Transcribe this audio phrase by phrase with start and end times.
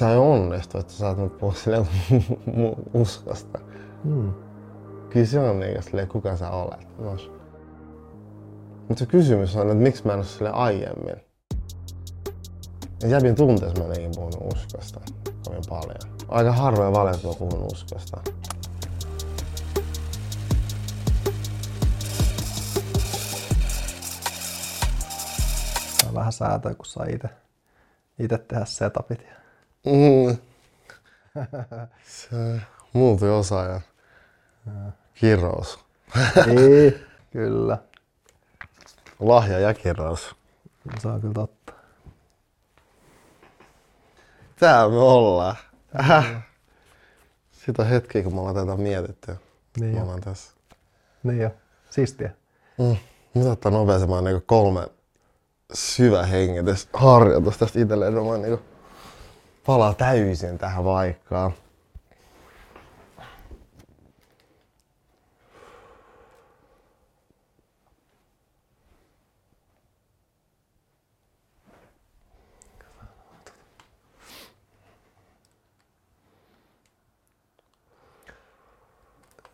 [0.00, 1.64] sä onnistu, että sä saat mut pois
[2.94, 3.58] uskosta.
[4.04, 4.34] Hmm.
[5.10, 6.98] Kyllä se on niin, silleen, kuka sä olet.
[6.98, 7.30] Nos.
[8.88, 11.16] Mutta se kysymys on, että miksi mä en ole sille aiemmin.
[13.02, 15.00] Ja jäbin tunteessa mä en puhunut uskosta
[15.44, 16.18] kovin paljon.
[16.28, 18.20] Aika harvoin valeet mä puhun uskosta.
[26.02, 27.06] Saa vähän säätöä, kun saa
[28.18, 29.39] itse, tehdä setupit.
[29.86, 30.36] Mm.
[32.04, 32.60] Se
[32.92, 33.80] multiosaaja.
[35.14, 35.78] Kirous.
[36.46, 36.94] niin,
[37.32, 37.78] kyllä.
[39.20, 40.36] Lahja ja kirous.
[40.98, 41.72] Se on kyllä totta.
[44.58, 45.56] Täällä me ollaan.
[46.00, 46.42] Äh.
[47.52, 49.36] Sitä hetkeä, kun me ollaan tätä mietitty.
[49.80, 50.02] Niin me jo.
[50.02, 50.52] ollaan tässä.
[51.22, 51.50] Niin jo.
[51.90, 52.30] Siistiä.
[52.78, 52.96] Mm.
[53.34, 54.88] Mitä ottaa nopeasemman niin kolme
[55.74, 58.18] syvä hengitys harjoitus tästä itselleen.
[58.18, 58.69] että Mä niin
[59.66, 61.52] palaa täysin tähän vaikkaan.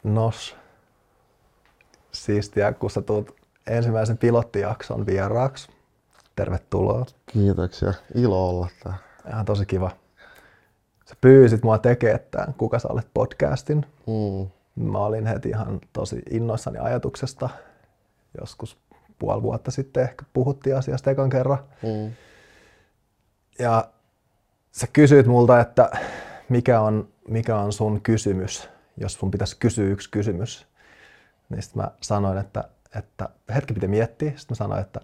[0.06, 0.56] Nos.
[2.12, 3.34] Siistiä, kun sä tulet
[3.66, 5.68] ensimmäisen pilottijakson vieraaksi.
[6.36, 7.06] Tervetuloa.
[7.26, 7.92] Kiitoksia.
[8.14, 9.00] Ilo olla täällä.
[9.28, 9.90] Ihan tosi kiva.
[11.08, 13.86] Sä pyysit mua tekemään tämän Kuka sä olet podcastin.
[14.06, 14.50] Mm.
[14.84, 17.48] Mä olin heti ihan tosi innoissani ajatuksesta.
[18.40, 18.78] Joskus
[19.18, 21.58] puoli vuotta sitten ehkä puhuttiin asiasta ekan kerran.
[21.82, 22.12] Mm.
[23.58, 23.88] Ja
[24.72, 25.90] sä kysyit multa, että
[26.48, 30.66] mikä on, mikä on sun kysymys, jos sun pitäisi kysyä yksi kysymys.
[31.48, 32.64] Niin sitten mä sanoin, että,
[32.98, 34.30] että hetki piti miettiä.
[34.30, 35.00] Sitten mä sanoin, että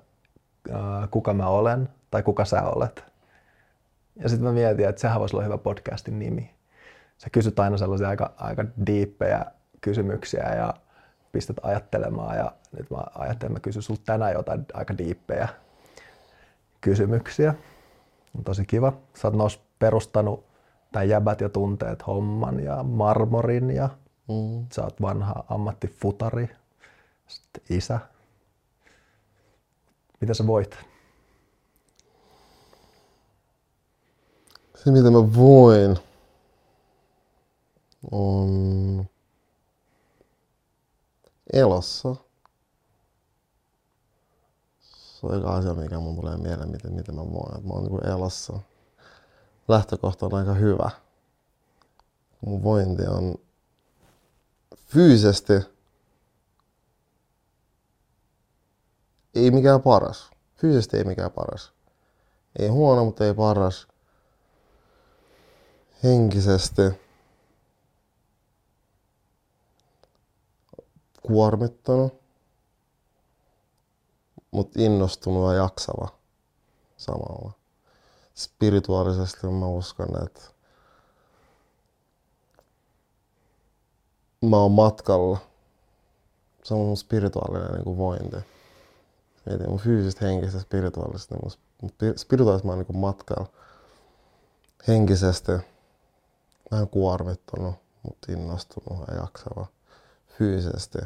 [1.11, 3.12] kuka mä olen tai kuka sä olet.
[4.17, 6.55] Ja sitten mä mietin, että sehän voisi olla hyvä podcastin nimi.
[7.19, 9.47] Sä kysyt aina sellaisia aika, aika diippejä
[9.81, 10.75] kysymyksiä ja
[11.33, 12.37] pistät ajattelemaan.
[12.37, 15.49] Ja nyt mä ajattelin, että mä kysyn sulta tänään jotain aika diippejä
[16.81, 17.55] kysymyksiä.
[18.39, 18.93] On tosi kiva.
[19.15, 20.45] Sä oot perustanut
[20.93, 23.89] tämän jäbät ja tunteet homman ja marmorin ja
[24.29, 24.67] Mm.
[24.73, 26.51] sä oot vanha ammattifutari,
[27.27, 27.99] sitten isä.
[30.21, 30.79] Mitä sä voit?
[34.85, 35.99] Se mitä mä voin
[38.11, 39.05] on
[41.53, 42.17] elossa.
[44.81, 47.67] Se on eka asia, mikä mun tulee mieleen, miten, miten mä voin.
[47.67, 48.59] Mä oon niin elossa.
[49.69, 50.91] Lähtökohta on aika hyvä.
[52.47, 53.35] Mun vointi on
[54.87, 55.53] fyysisesti
[59.35, 60.31] ei mikään paras.
[60.55, 61.73] Fyysisesti ei mikään paras.
[62.59, 63.92] Ei huono, mutta ei paras.
[66.05, 66.83] Henkisesti
[71.23, 72.15] kuormittunut,
[74.51, 76.09] mutta innostunut ja jaksava
[76.97, 77.53] samalla.
[78.35, 80.41] Spirituaalisesti mä uskon, että
[84.43, 85.39] mä oon matkalla.
[86.65, 88.37] Se on mun spirituaalinen niin kuin vointi.
[89.47, 91.35] Mietin mun fyysistä, henkistä spirituaalista.
[91.35, 91.53] Niin
[91.83, 93.47] mun spi- spirituaalisesti mä oon niin kuin matkalla.
[94.89, 95.53] Henkisesti
[96.73, 99.67] vähän kuormittunut, mutta innostunut ja jaksava.
[100.39, 100.99] Fyysisesti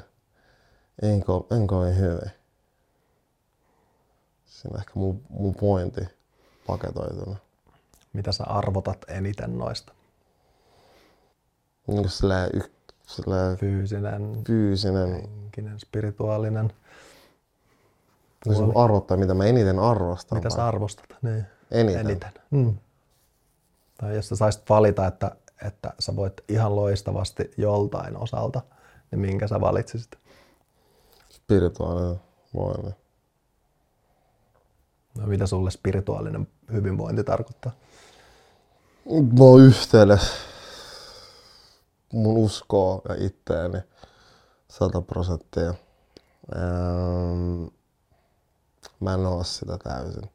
[1.02, 2.30] en, ko- en kovin hyvin.
[4.46, 6.00] Siinä ehkä mun, mun pointti
[6.66, 7.38] paketoitunut.
[8.12, 9.92] Mitä sä arvotat eniten noista?
[11.86, 12.72] Niin silleen, y-
[13.06, 15.10] silleen Fyysinen, fyysinen.
[15.10, 16.72] henkinen, spirituaalinen.
[18.46, 18.72] Jos puoli.
[18.76, 20.38] arvottaa, mitä mä eniten arvostan.
[20.38, 20.56] Mitä vai?
[20.56, 21.06] sä arvostat?
[21.22, 21.44] Niin.
[21.70, 22.00] Eniten.
[22.00, 22.32] Eniten.
[22.50, 22.74] Mm.
[23.98, 28.60] Tai jos sä saisit valita, että, että sä voit ihan loistavasti joltain osalta,
[29.10, 30.18] niin minkä sä valitsisit?
[31.30, 32.20] Spirituaalinen
[32.54, 32.90] voima.
[35.18, 37.72] No, mitä sulle spirituaalinen hyvinvointi tarkoittaa?
[39.06, 40.32] Oon yhteydessä
[42.12, 43.78] mun uskoa ja itteeni
[44.68, 45.74] 100 prosenttia.
[46.56, 47.64] Ähm,
[49.00, 50.30] mä en oo sitä täysin.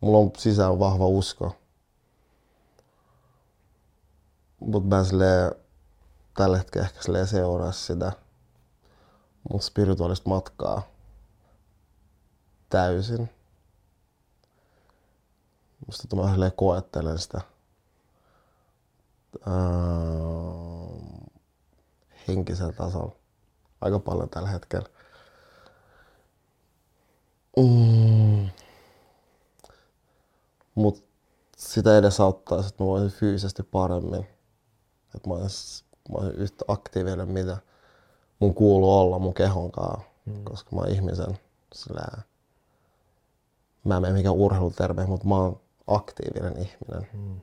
[0.00, 1.56] Mulla on sisään vahva usko.
[4.66, 5.52] Mut mä silleen,
[6.36, 8.12] tällä hetkellä ehkä silleen seuraa sitä
[9.50, 10.82] mun spirituaalista matkaa
[12.68, 13.30] täysin.
[15.86, 17.40] Musta tuntuu vähän silleen koettelen sitä
[19.46, 21.22] ähm,
[22.28, 23.16] henkisellä tasolla
[23.80, 24.88] aika paljon tällä hetkellä.
[27.56, 28.48] Mm.
[30.74, 31.04] Mut
[31.56, 34.31] sitä edesauttaisi, että mä voisin fyysisesti paremmin.
[35.14, 37.56] Että mä olisin, mä olisin yhtä aktiivinen, mitä
[38.38, 40.44] mun kuuluu olla mun kehon kanssa, mm.
[40.44, 41.38] koska mä oon ihmisen
[41.74, 42.02] sillä
[43.84, 47.08] mä en mene mikään urheiluterve, mutta mä oon aktiivinen ihminen.
[47.12, 47.40] Mm.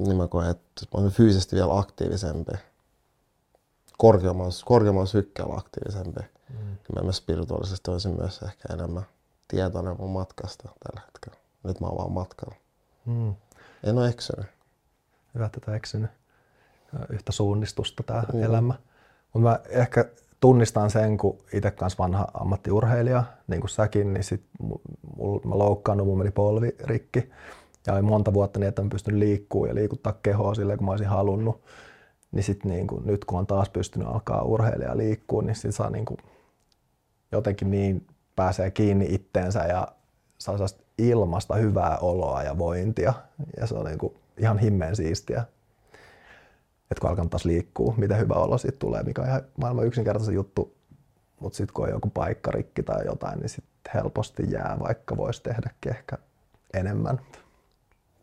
[0.00, 2.52] Niin mä koen, että mä oon fyysisesti vielä aktiivisempi.
[3.98, 6.20] Korkeammalla, korkeammalla sykkeellä aktiivisempi.
[6.48, 6.56] Mm.
[6.94, 9.06] Niin mä spirituaalisesti olisin myös ehkä enemmän
[9.48, 11.38] tietoinen mun matkasta tällä hetkellä.
[11.62, 12.54] Nyt mä oon vaan matkalla.
[13.06, 13.34] Mm.
[13.84, 14.46] En ole eksynyt.
[15.34, 16.10] Hyvä, että tätä eksynyt.
[17.10, 18.42] Yhtä suunnistusta tämä mm.
[18.42, 18.74] elämä.
[19.32, 20.04] Mutta mä ehkä
[20.40, 24.42] tunnistan sen, kun itse kanssa vanha ammattiurheilija, niin kuin säkin, niin sit
[25.16, 27.30] mul, mä loukkaannut, mun meni polvi rikki.
[27.86, 30.90] Ja oli monta vuotta niin, että mä pystyn liikkuu ja liikuttaa kehoa silleen, kun mä
[30.90, 31.62] olisin halunnut.
[32.32, 35.90] Niin sit niin kuin, nyt kun on taas pystynyt alkaa urheilija liikkua, niin sit saa
[35.90, 36.18] niin kuin,
[37.32, 39.88] jotenkin niin pääsee kiinni itteensä ja
[40.38, 40.56] saa
[40.98, 43.12] ilmasta hyvää oloa ja vointia.
[43.60, 45.44] Ja se on niin kuin ihan himmeen siistiä.
[46.90, 50.34] Että kun alkaa taas liikkuu, miten hyvä olo siitä tulee, mikä on ihan maailman yksinkertaisen
[50.34, 50.76] juttu.
[51.40, 55.42] Mutta sitten kun on joku paikka rikki tai jotain, niin sitten helposti jää, vaikka voisi
[55.42, 56.18] tehdäkin ehkä
[56.74, 57.20] enemmän.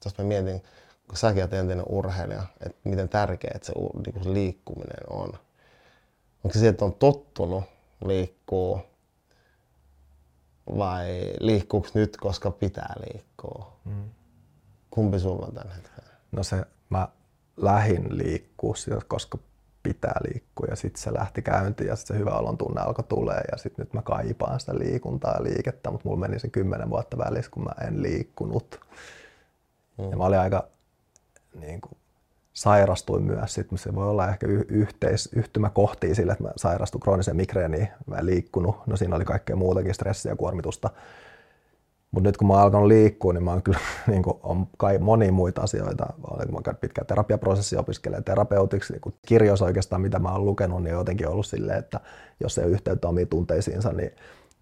[0.05, 0.61] Jos mä mietin,
[1.07, 3.73] kun säkin olet entinen urheilija, että miten tärkeää se,
[4.05, 5.29] niin se liikkuminen on.
[6.43, 7.63] Onko se, että on tottunut
[8.05, 8.81] liikkuu
[10.77, 13.79] vai liikkuuko nyt, koska pitää liikkua?
[13.85, 14.09] Mm.
[14.89, 15.94] Kumpi sulla on hetkellä?
[16.35, 17.07] No se, mä
[17.57, 18.73] lähin liikkua,
[19.07, 19.37] koska
[19.83, 23.41] pitää liikkua ja sitten se lähti käyntiin ja sitten se hyvä olon tunne alkoi tulee
[23.51, 27.17] ja sitten nyt mä kaipaan sitä liikuntaa ja liikettä, mutta mulla meni se kymmenen vuotta
[27.17, 28.79] välissä, kun mä en liikkunut.
[29.97, 30.11] Mm.
[30.11, 30.67] Ja mä olin aika
[31.59, 31.97] niin kuin,
[32.53, 37.87] sairastuin myös, sitten se voi olla ehkä yhteis, yhtymäkohtia sille, että mä sairastuin krooniseen migreeniin,
[38.05, 40.89] mä en liikkunut, no siinä oli kaikkea muutakin stressiä ja kuormitusta.
[42.15, 43.79] Mutta nyt kun mä oon alkanut liikkua, niin mä oon kyllä
[44.11, 46.05] niin kuin, on kai monia muita asioita.
[46.51, 50.99] Mä käyn pitkään terapiaprosessia opiskelemaan terapeutiksi, niin kirjoissa oikeastaan mitä mä oon lukenut, niin on
[50.99, 51.99] jotenkin ollut silleen, että
[52.39, 54.11] jos ei ole yhteyttä omiin tunteisiinsa, niin,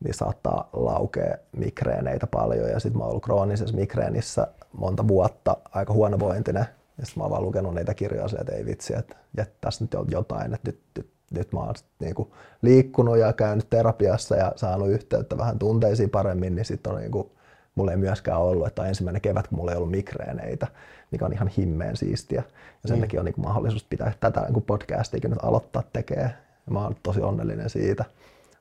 [0.03, 2.69] niin saattaa laukea migreeneitä paljon.
[2.69, 4.47] Ja sitten mä oon ollut kroonisessa migreenissä
[4.77, 6.65] monta vuotta, aika huonovointinen.
[6.97, 9.93] Ja sitten mä oon vaan lukenut niitä kirjoja että ei vitsi, että, että tässä nyt
[9.93, 14.51] on jotain, että nyt, nyt, nyt mä oon niin kuin liikkunut ja käynyt terapiassa ja
[14.55, 17.31] saanut yhteyttä vähän tunteisiin paremmin, niin sitten on niin kuin,
[17.75, 20.67] mulla ei myöskään ollut, että ensimmäinen kevät, kun mulla ei ollut migreeneitä,
[21.11, 22.43] mikä on ihan himmeen siistiä.
[22.83, 23.01] Ja sen mm.
[23.01, 26.33] takia on niin kuin mahdollisuus pitää tätä niin kuin podcastiakin nyt aloittaa tekee.
[26.65, 28.05] Ja mä oon tosi onnellinen siitä.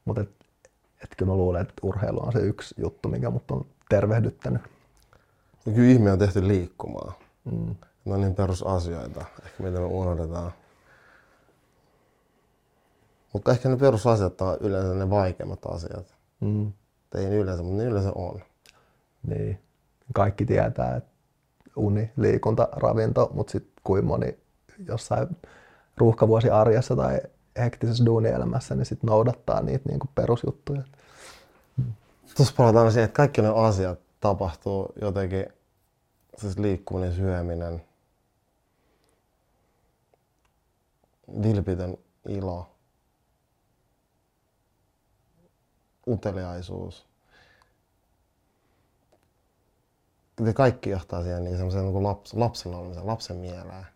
[0.05, 0.31] Mutta et,
[1.03, 4.62] et kyllä mä luulen, että urheilu on se yksi juttu, mikä mut on tervehdyttänyt.
[5.67, 7.14] No kyllä ihme on tehty liikkumaan.
[7.44, 7.75] Mm.
[8.05, 10.53] Ne on niin perusasioita, ehkä mitä me unohdetaan.
[13.32, 16.14] Mutta ehkä ne perusasiat on yleensä ne vaikeimmat asiat.
[16.41, 16.73] Mm.
[17.14, 18.41] Ei yleensä, mutta ne yleensä on.
[19.27, 19.59] Niin.
[20.15, 21.11] Kaikki tietää, että
[21.77, 24.39] uni, liikunta, ravinto, mutta sitten kuin moni
[24.87, 25.37] jossain
[25.97, 27.21] ruuhkavuosi arjessa tai
[27.59, 30.83] hektisessä duunielämässä, niin sitten noudattaa niitä niin kuin perusjuttuja.
[32.37, 35.47] Tuossa palataan siihen, että kaikki ne asiat tapahtuu jotenkin,
[36.39, 37.83] siis liikkuminen, syöminen,
[41.43, 41.97] vilpitön
[42.29, 42.71] ilo,
[46.09, 47.12] uteliaisuus.
[50.40, 53.87] Ne kaikki johtaa siihen niin semmoiseen niin laps, lapsella olemisen, lapsen mieleen.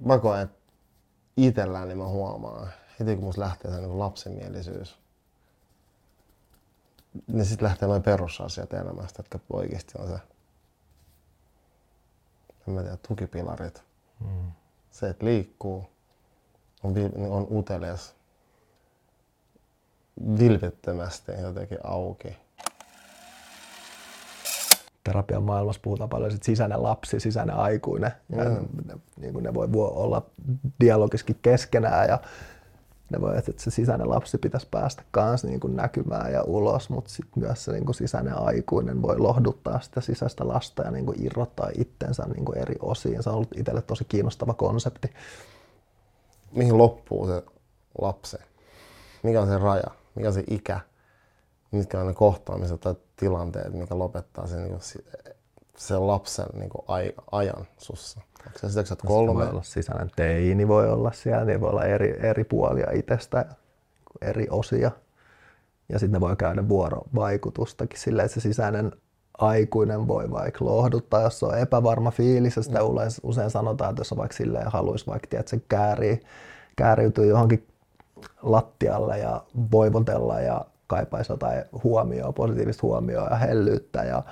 [0.00, 0.58] Mä koen, että
[1.36, 2.68] itselläni mä huomaan,
[3.00, 4.98] heti kun musta lähtee se niin lapsenmielisyys,
[7.26, 10.18] niin sitten lähtee noin perusasiat elämästä, jotka oikeasti on se,
[12.68, 13.82] en mä tiedä, tukipilarit.
[14.20, 14.52] Mm.
[14.90, 15.90] Se, että liikkuu,
[16.82, 16.94] on,
[17.30, 18.14] on utelias,
[20.38, 22.36] vilpittömästi jotenkin auki.
[25.08, 28.12] Terapian maailmassa puhutaan paljon sit sisäinen lapsi, sisäinen aikuinen.
[28.36, 28.68] Ja mm.
[28.86, 30.26] ne, niin kuin ne voi olla
[30.80, 32.18] dialogiskin keskenään ja
[33.10, 37.10] ne voi, että se sisäinen lapsi pitäisi päästä kanssa niin kuin näkymään ja ulos, mutta
[37.10, 41.24] sitten myös se niin kuin sisäinen aikuinen voi lohduttaa sitä sisäistä lasta ja niin kuin
[41.24, 43.22] irrottaa itsensä niin kuin eri osiin.
[43.22, 45.10] Se on ollut itselle tosi kiinnostava konsepti.
[46.52, 47.42] Mihin loppuu se
[48.00, 48.36] lapsi?
[49.22, 49.90] Mikä on se raja?
[50.14, 50.80] Mikä on se ikä?
[51.70, 54.82] Mitkä on ne kohtaamiset tai tilanteet, mikä lopettaa sen, niin kuin,
[55.76, 56.84] sen lapsen niin kuin
[57.32, 58.20] ajan sussa?
[58.46, 59.34] Onko se sitä, että kolme?
[59.34, 63.46] voi olla sisäinen teini, voi olla siellä, niin voi olla eri, eri puolia itsestä,
[64.20, 64.90] eri osia.
[65.88, 68.92] Ja sitten ne voi käydä vuorovaikutustakin silleen, että se sisäinen
[69.38, 72.86] aikuinen voi vaikka lohduttaa, jos on epävarma fiilis, ja sitä mm.
[73.22, 76.20] usein sanotaan, että jos on vaikka silleen haluaisi vaikka, tiedät, se käärii,
[76.76, 77.66] kääriytyy johonkin
[78.42, 84.22] lattialle ja voivotella ja kaipaisi jotain huomioon, positiivista huomioon ja hellyyttä ja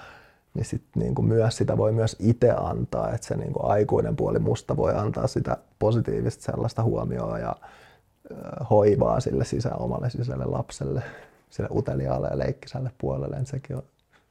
[0.55, 4.17] niin sit niin kuin myös sitä voi myös itse antaa, että se niin kuin aikuinen
[4.17, 7.57] puoli musta voi antaa sitä positiivista sellaista huomioon ja
[8.71, 11.03] hoivaa sille sisä, omalle sisälle lapselle,
[11.51, 13.83] sille uteliaalle ja leikkisälle puolelle, niin sekin on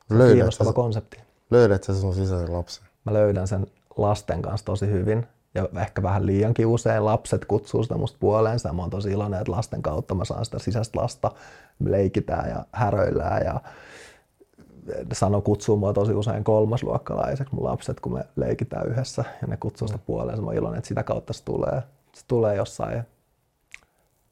[0.10, 1.18] Löydät kiinnostava sä, konsepti.
[1.52, 2.86] Löydät sä sun sisäisen lapsen?
[3.06, 3.68] Mä löydän sen
[3.98, 8.74] lasten kanssa tosi hyvin ja ehkä vähän liiankin usein lapset kutsuu sitä musta puoleensa.
[8.74, 11.32] Mä oon tosi iloinen, että lasten kautta mä saan sitä sisäistä lasta.
[11.86, 13.62] Leikitään ja häröillään ja
[15.14, 19.88] sano kutsuu mua tosi usein kolmasluokkalaiseksi mun lapset, kun me leikitään yhdessä ja ne kutsuu
[19.88, 20.42] sitä puoleensa.
[20.42, 21.82] Mä oon iloinen, että sitä kautta se tulee.
[22.14, 23.04] Se tulee jossain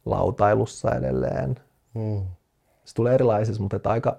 [0.06, 1.56] lautailussa edelleen.
[1.94, 2.22] Mm.
[2.86, 4.18] Se tulee erilaisissa, mutta aika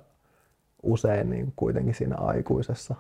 [0.83, 2.95] usein niin kuitenkin siinä aikuisessa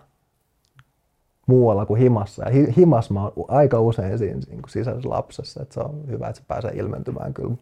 [1.47, 2.45] muualla kuin himassa.
[2.45, 6.29] Ja himas mä oon aika usein siinä niin kuin sisäisessä lapsessa, että se on hyvä,
[6.29, 7.57] että se pääsee ilmentymään kyllä.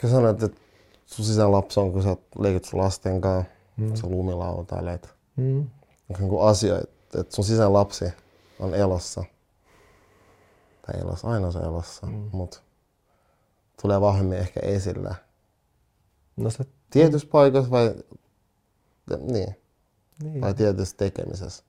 [0.00, 0.60] Kun sanoit, että
[1.06, 3.94] sun sisän lapsi on, kun sä leikit sun lasten kanssa, mm.
[3.94, 5.14] sä lumilautailet.
[5.36, 5.66] Mm.
[6.08, 8.04] Niin asia, että sun sisän lapsi
[8.60, 9.24] on elossa.
[10.86, 12.28] Tai elossa, aina se elossa, mm.
[12.32, 12.60] mutta
[13.82, 15.14] tulee vahvemmin ehkä esille.
[16.36, 16.64] No se...
[16.90, 17.94] Tietyissä paikoissa vai,
[19.20, 19.56] niin.
[20.22, 20.40] niin.
[20.40, 21.64] vai tietyissä tekemisessä?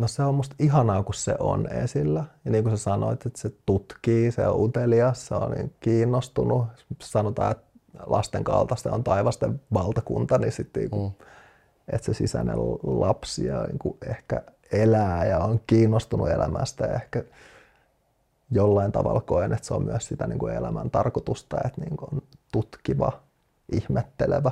[0.00, 2.24] No se on musta ihanaa, kun se on esillä.
[2.44, 6.66] Ja niin kuin sä sanoit, että se tutkii, se on utelias, se on niin kiinnostunut.
[7.02, 7.66] Sanotaan, että
[8.06, 11.10] lasten kaltaista on taivasten valtakunta, niin sitten niin mm.
[11.92, 14.42] että se sisäinen lapsi ja niin kuin ehkä
[14.72, 17.24] elää ja on kiinnostunut elämästä ja ehkä
[18.50, 22.08] jollain tavalla koen, että se on myös sitä niin kuin elämän tarkoitusta, että niin kuin
[22.12, 23.12] on tutkiva,
[23.72, 24.50] ihmettelevä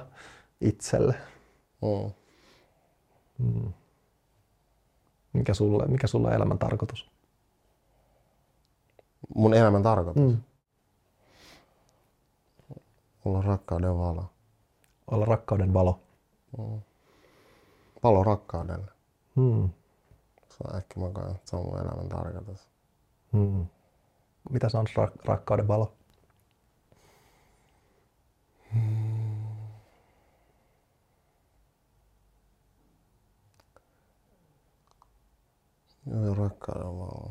[0.61, 1.15] itselle.
[1.83, 2.13] Mm.
[3.39, 3.73] Mm.
[5.33, 7.11] Mikä sulle, mikä sulle on elämän tarkoitus?
[9.35, 10.23] Mun elämän tarkoitus?
[10.23, 10.39] Mm.
[13.25, 14.31] Olla rakkauden valo.
[15.11, 16.01] Olla rakkauden valo.
[16.59, 16.81] Mm.
[18.03, 18.87] Valo rakkaudelle.
[19.35, 19.69] Mm.
[20.49, 22.69] Se on ehkä mä koen, se on mun elämän tarkoitus.
[23.33, 23.67] Mm.
[24.51, 25.93] Mitä se on rak- rakkauden valo?
[36.11, 37.31] Joo, rakkauden valo.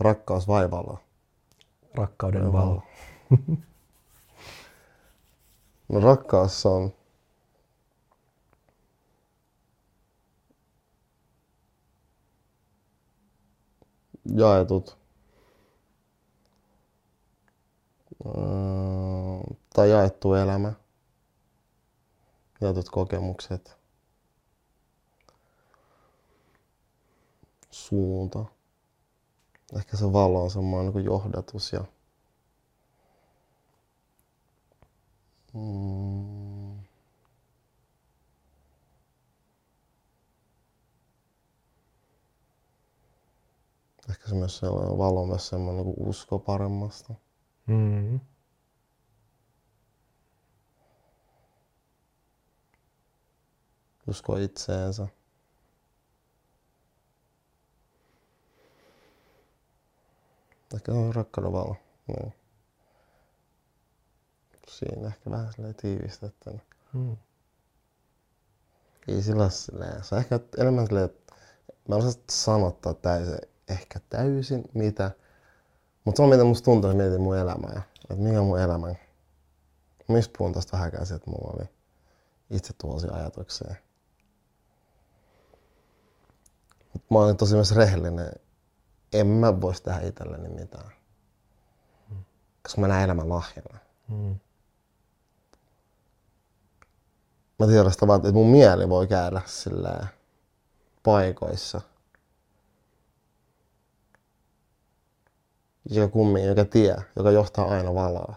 [0.00, 0.98] Rakkaus vai valo?
[1.94, 2.82] Rakkauden valo.
[5.88, 6.92] no rakkaus on
[14.34, 14.98] jaetut
[19.74, 20.72] tai jaettu elämä,
[22.60, 23.76] jaetut kokemukset,
[27.76, 28.44] suunta.
[29.76, 31.84] Ehkä se valo on semmoinen niin johdatus ja
[35.54, 36.76] mm.
[44.10, 47.14] Ehkä se myös sellainen valo, myös semmoinen niin usko paremmasta.
[47.66, 48.20] Mm-hmm.
[54.06, 55.08] Usko itseensä.
[60.76, 61.76] Ehkä on rakkauden valo.
[62.06, 62.34] Niin.
[64.68, 66.58] Siinä ehkä vähän silleen tiivistettynä.
[66.92, 67.16] Hmm.
[69.08, 71.34] Ei sillä silleen, se on ehkä enemmän silleen, että
[71.88, 75.10] mä en osaa sanottaa täysin, ehkä täysin mitä,
[76.04, 78.60] mutta se on mitä musta tuntuu, että mietin mun elämää ja että mikä on mun
[78.60, 78.94] elämä.
[80.08, 81.68] Mistä puhun tästä vähän että mulla oli
[82.50, 83.76] itse tuosi ajatukseen.
[87.10, 88.32] Mä olen tosi myös rehellinen
[89.12, 90.92] en mä voisi tehdä itselleni mitään.
[92.10, 92.24] Mm.
[92.62, 93.78] Koska mä näen elämän lahjana.
[94.08, 94.38] Mm.
[97.58, 100.06] Mä tiedän sitä vaan, että mun mieli voi käydä silleen
[101.02, 101.80] paikoissa.
[105.90, 108.34] Joka kummin, joka tie, joka johtaa aina valoa.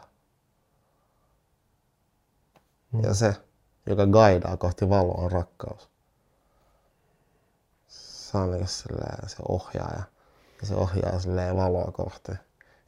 [2.92, 3.04] Mm.
[3.04, 3.36] Ja se,
[3.86, 5.90] joka guidaa kohti valoa, on rakkaus.
[7.88, 10.04] Se on niin se ohjaaja.
[10.62, 12.32] Ja se ohjaa silleen valoa kohti.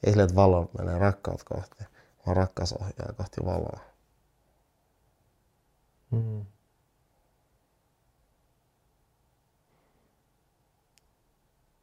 [0.04, 1.84] Ei silleen, että valo menee rakkaut kohti,
[2.26, 3.80] vaan rakkaus ohjaa kohti valoa.
[6.12, 6.46] Mm.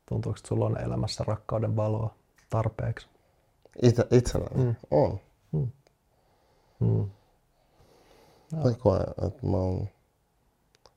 [0.09, 2.15] Tuntuuko, että sulla on elämässä rakkauden valoa
[2.51, 3.07] tarpeeksi?
[3.83, 4.65] Itse, itselläni?
[4.65, 4.75] Mm.
[4.91, 5.21] On.
[5.53, 5.71] Mm.
[6.81, 7.11] Mm.
[8.53, 8.75] No.
[8.79, 9.89] koen, että mä oon,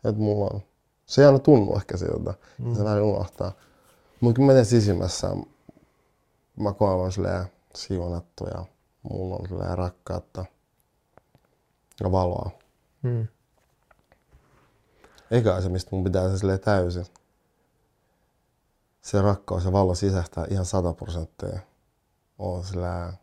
[0.03, 0.61] että mulla on,
[1.05, 2.75] se ei aina tunnu ehkä siltä, mm.
[2.75, 3.51] se vähän unohtaa.
[4.21, 5.27] Mutta kun mä teen sisimmässä,
[6.55, 8.65] mä koen silleen siunattu ja
[9.03, 10.45] mulla on silleen rakkautta.
[12.03, 12.51] ja valoa.
[13.01, 13.27] Mm.
[15.31, 17.05] Eikä se, mistä mun pitää se silleen täysin.
[19.01, 21.59] Se rakkaus ja valo sisäistää ihan sata prosenttia.
[22.39, 23.13] On sillä,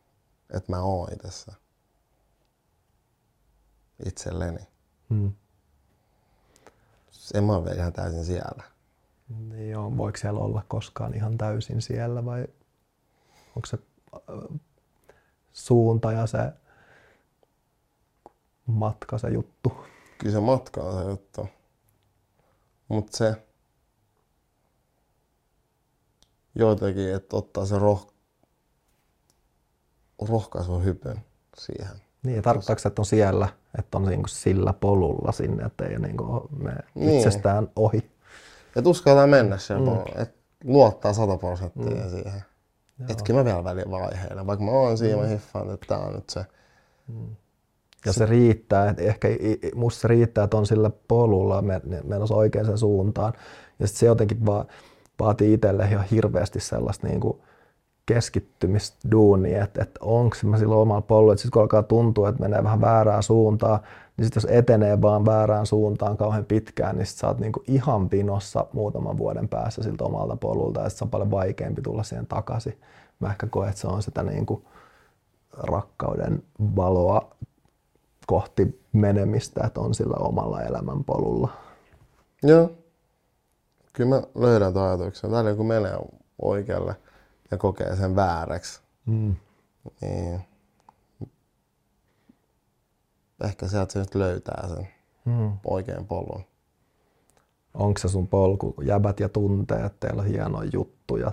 [0.50, 1.52] että mä oon itessä.
[4.06, 4.66] Itselleni.
[5.08, 5.32] Mm.
[7.34, 8.77] En mä ole vielä ihan täysin siellä.
[9.28, 12.46] Niin joo, voiko siellä olla koskaan ihan täysin siellä vai
[13.56, 13.78] onko se
[14.14, 14.58] äh,
[15.52, 16.38] suunta ja se
[18.66, 19.72] matka se juttu?
[20.18, 21.48] Kyllä se matka on se juttu.
[22.88, 23.34] Mutta se
[26.54, 28.12] joitakin, että ottaa se roh,
[30.28, 31.20] rohkaisun hypyn
[31.58, 31.96] siihen.
[32.22, 36.48] Niin, tarkoittaako se, että on siellä, että on niinku sillä polulla sinne, että ei niinku
[36.58, 37.16] me Niin.
[37.18, 38.10] itsestään ohi?
[38.76, 40.22] Että uskaltaa mennä siellä mm.
[40.22, 42.10] että luottaa sata prosenttia mm.
[42.10, 42.42] siihen.
[43.10, 45.22] Että kyllä mä vielä välillä vaiheilen, vaikka mä oon siinä, mm.
[45.22, 46.44] mä hiffaan, että tää on nyt se.
[48.06, 49.28] Ja se riittää, että ehkä
[49.74, 53.32] musta se riittää, että on sillä polulla men- menossa oikeaan suuntaan.
[53.78, 54.66] Ja sitten se jotenkin vaan
[55.20, 57.40] vaatii itselle ihan hirveästi sellaista niin kuin
[58.06, 62.64] keskittymisduunia, että, että onko mä sillä omalla polulla, että sitten kun alkaa tuntua, että menee
[62.64, 63.80] vähän väärään suuntaan,
[64.18, 67.64] niin sitten jos etenee vaan väärään suuntaan kauhean pitkään, niin sit sä oot niin kuin
[67.66, 72.02] ihan pinossa muutaman vuoden päässä siltä omalta polulta, ja sit se on paljon vaikeampi tulla
[72.02, 72.80] siihen takaisin.
[73.20, 74.64] Mä ehkä koen, että se on sitä niin kuin
[75.52, 76.42] rakkauden
[76.76, 77.30] valoa
[78.26, 81.48] kohti menemistä, että on sillä omalla elämänpolulla.
[82.42, 82.70] Joo.
[83.92, 85.30] Kyllä mä löydän tuon ajatuksen.
[85.30, 85.98] Välillä kun menee
[86.42, 86.96] oikealle
[87.50, 89.36] ja kokee sen vääräksi, Mm.
[90.00, 90.40] niin
[93.44, 94.88] ehkä sieltä se nyt löytää sen
[95.24, 95.52] Mm.
[95.64, 96.44] oikean polun.
[97.74, 101.32] Onko se sun polku, jäbät ja tunteet, teillä on hienoja juttuja,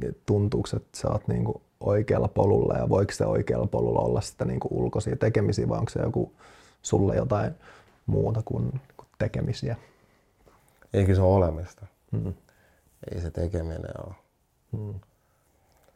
[0.00, 4.48] niin tuntuuko, että sä oot niinku oikealla polulla ja voiko se oikealla polulla olla sitten
[4.48, 6.32] niinku ulkoisia tekemisiä vai onko se joku
[6.82, 7.54] sulle jotain
[8.06, 9.76] muuta kuin, kuin tekemisiä?
[10.92, 11.86] Eikä se ole olemista.
[12.10, 12.34] Mm.
[13.14, 14.14] Ei se tekeminen ole.
[14.72, 14.94] Mm.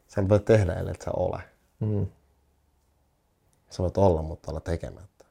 [0.07, 1.41] Sä voi tehdä, ellei sä ole.
[1.79, 2.07] Mm.
[3.69, 5.25] Sä voit olla, mutta olla tekemättä.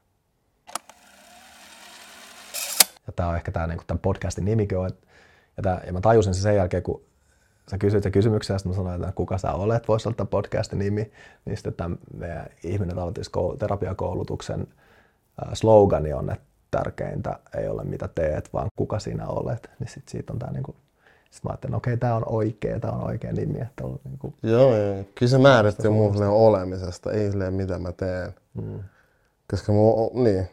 [3.07, 4.91] Ja tämä on ehkä tämä niinku, tämän podcastin nimikin on.
[5.57, 7.01] Ja, tää, ja mä tajusin sen sen jälkeen, kun
[7.71, 10.27] sä kysyit sen kysymyksen, ja sitten mä sanoin, että kuka sä olet, voisi olla tämän
[10.27, 11.11] podcastin nimi.
[11.45, 14.67] Niin sitten tämä meidän ihminen talvetuskoulu- terapiakoulutuksen
[15.45, 19.69] ää, slogani on, että tärkeintä ei ole mitä teet, vaan kuka sinä olet.
[19.79, 20.75] Niin sitten siitä on tämä niinku,
[21.31, 23.61] sitten mä ajattelin, okei, tämä on oikea, tämä on oikea nimi.
[23.61, 25.03] Että on, niinku, Joo, joo.
[25.15, 28.33] Kyllä se määrittyy mun silleen olemisesta, ei silleen mitä mä teen.
[28.53, 28.79] mm,
[29.51, 30.47] Koska mä, o- niin.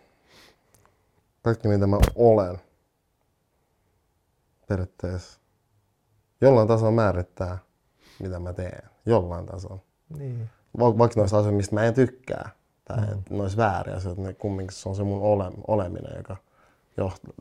[1.43, 2.59] Kaikki mitä mä olen
[4.69, 5.41] periaatteessa
[6.41, 7.59] jollain tasolla määrittää,
[8.19, 8.83] mitä mä teen.
[9.07, 9.83] Jollain tasolla.
[10.19, 10.51] niin.
[10.79, 12.51] Va- vaikka noissa asioissa, mistä mä en tykkää,
[12.85, 13.23] tai mm.
[13.31, 16.37] ne olisi vääriä asioita, niin kumminkin se on se mun ole, oleminen, joka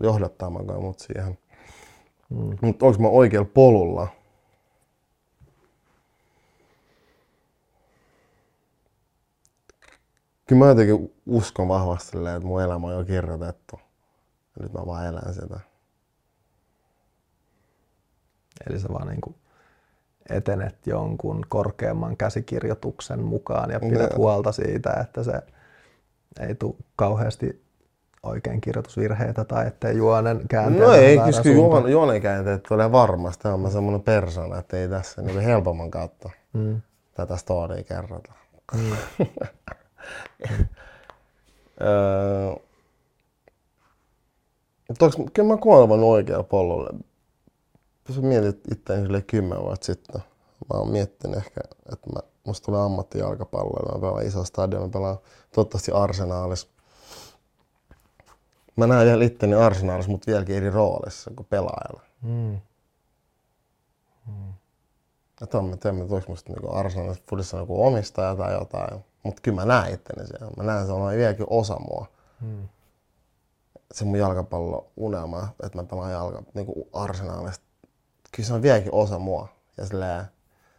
[0.04, 1.38] johdattaa mut siihen.
[2.34, 2.58] Mm.
[2.62, 4.08] Mutta onko mä oikealla polulla?
[10.46, 13.80] Kyllä mä jotenkin uskon vahvasti, silleen, että mun elämä on jo kirjoitettu.
[14.56, 15.60] Ja nyt mä vaan elän sitä.
[18.69, 19.36] Eli sä vaan niinku
[20.30, 25.41] etenet jonkun korkeamman käsikirjoituksen mukaan ja pidät Ne- huolta siitä, että se
[26.39, 27.62] ei tule kauheasti
[28.23, 31.59] oikein kirjoitusvirheitä tai ettei juonen käänteellä No ei, koska suuntaan.
[31.81, 33.47] juon, juonenkäänteet tulee varmasti.
[33.47, 36.81] On mä semmonen persona, että ei tässä niin helpomman kautta Mm.
[37.13, 38.33] tätä storya kerrota.
[38.73, 38.91] Mm.
[41.81, 42.55] Öö,
[45.01, 46.89] onks, kyllä mä kuolevan oikealla polulla.
[48.09, 50.21] Jos mietit itseäni sille kymmenen vuotta sitten,
[50.73, 51.62] mä oon miettinyt ehkä,
[51.93, 55.17] että mä, musta tulee ammattijalkapallo, mä pelaan iso stadion, mä pelaan
[55.55, 56.73] toivottavasti Arsenaalis.
[58.75, 62.01] Mä näen vielä itteni Arsenaalis, mutta vieläkin eri roolissa kuin pelaajalla.
[62.21, 62.59] Mm.
[65.41, 69.05] Että on, mä tiedän, että onko musta niinku Arsenalissa fudissa joku omistaja tai jotain.
[69.23, 70.51] Mutta kyllä mä näen itteni siellä.
[70.57, 72.07] Mä näen, se on vieläkin osa mua.
[72.41, 72.67] Mm.
[73.91, 77.65] se mun jalkapallo-unelma, että mä pelaan jalka, niin kuin arsenaalista.
[78.31, 79.47] Kyllä se on vieläkin osa mua.
[79.77, 80.25] Ja silleen,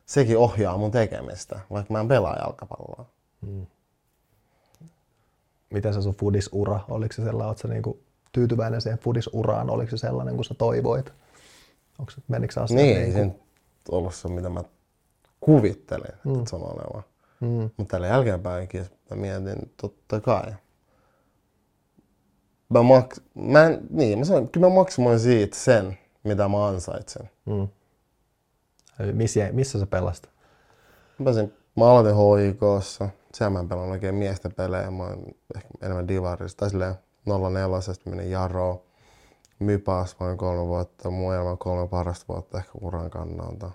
[0.07, 3.07] sekin ohjaa mun tekemistä, vaikka mä en pelaa jalkapalloa.
[5.75, 8.01] Miten se sun fudisura, oliko se sellainen, sä niinku
[8.33, 11.13] tyytyväinen siihen fudisuraan, oliko se sellainen kuin sä toivoit?
[11.99, 13.37] Onko se, menikö se asiat Niin, ei se nyt
[13.91, 14.63] ollut se, mitä mä
[15.41, 16.35] kuvittelin, mm.
[16.35, 17.03] että se on oleva.
[17.41, 17.71] Mm.
[17.77, 20.53] Mutta tällä jälkeenpäinkin mä mietin, totta kai.
[22.69, 27.31] Mä, mak- mä, en, niin, mä sanoin, kyllä mä maksimoin siitä sen, mitä mä ansaitsen.
[27.47, 27.69] Mm.
[29.13, 30.29] Missä, missä sä pelasit?
[31.19, 33.09] Mä pääsin mä aloitin HIKssa.
[33.35, 34.91] Siellä mä en pelannut oikein miesten pelejä.
[34.91, 35.25] Mä oon
[35.57, 36.61] ehkä enemmän divarista.
[36.61, 36.95] Tai silleen
[37.27, 37.69] 04
[38.05, 38.81] menin Jaroon.
[39.59, 41.11] Mypas vain kolme vuotta.
[41.11, 43.71] Mun elämän kolme parasta vuotta ehkä uran kannalta.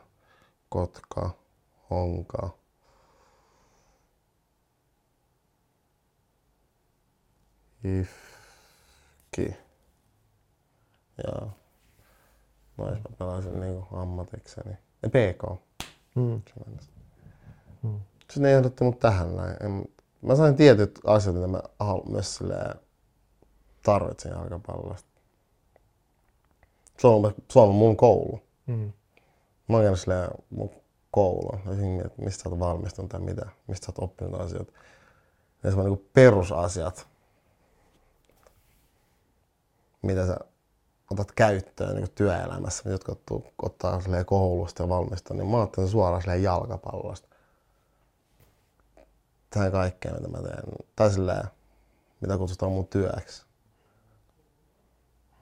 [0.69, 1.29] Kotka,
[1.89, 2.49] Honka.
[7.83, 9.57] IFKI.
[12.77, 14.77] Jos mä pelasin niinku ammatikseni.
[15.03, 15.61] Ja PK.
[16.15, 16.41] Mm.
[17.83, 17.99] Mm.
[18.19, 19.55] Sitten ne ehdotti mut tähän näin.
[19.63, 19.85] En,
[20.21, 21.61] mä sain tietyt asiat, mitä mä
[22.09, 22.75] myös silleen
[23.83, 25.09] tarvitsin jalkapallosta.
[26.97, 28.41] Se on, se on mun koulu.
[28.67, 28.91] Mm.
[29.67, 30.69] Mä oon käynyt silleen mun
[31.11, 31.59] koulu.
[32.05, 34.73] että mistä sä oot valmistunut tai mitä, mistä sä oot oppinut asioita.
[35.63, 37.07] Ne on niin perusasiat,
[40.01, 40.37] mitä sä
[41.11, 43.15] otat käyttöön niin työelämässä, jotka
[43.61, 47.28] ottaa koulusta ja valmistaa, niin mä otan suoraan jalkapallosta.
[49.49, 50.63] Tähän kaikkea, mitä mä teen.
[50.95, 51.47] Tai silleen,
[52.21, 53.45] mitä kutsutaan mun työksi.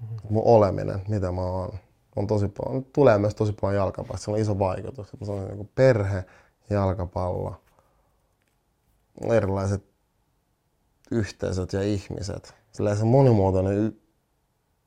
[0.01, 0.17] Mm-hmm.
[0.29, 1.79] Mun oleminen, mitä mä oon,
[2.15, 4.25] on tosi paljon, tulee myös tosi paljon jalkapallosta.
[4.25, 5.11] Sillä on iso vaikutus.
[5.23, 6.25] Se on niin perhe,
[6.69, 7.61] jalkapallo,
[9.31, 9.83] erilaiset
[11.11, 12.55] yhteisöt ja ihmiset.
[12.71, 13.97] Sillä se monimuotoinen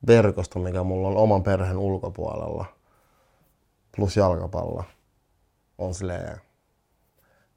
[0.07, 2.65] verkosto, mikä mulla on oman perheen ulkopuolella,
[3.95, 4.83] plus jalkapallo,
[5.77, 6.37] on silleen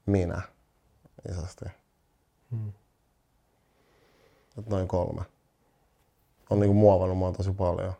[0.06, 0.42] minä
[1.30, 1.64] isosti.
[2.50, 2.72] Hmm.
[4.66, 5.22] noin kolme.
[6.50, 7.92] On niinku muovannut mua tosi paljon.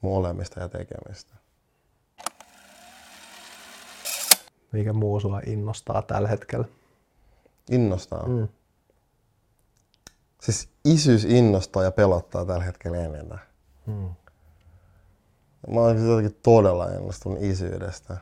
[0.00, 1.34] Mun olemista ja tekemistä.
[4.72, 6.68] Mikä muu sua innostaa tällä hetkellä?
[7.70, 8.28] Innostaa?
[8.28, 8.48] Mm.
[10.40, 13.40] Siis isyys innostaa ja pelottaa tällä hetkellä enemmän.
[13.86, 14.10] Hmm.
[15.68, 18.16] Mä oon siis jotenkin todella innostunut isyydestä.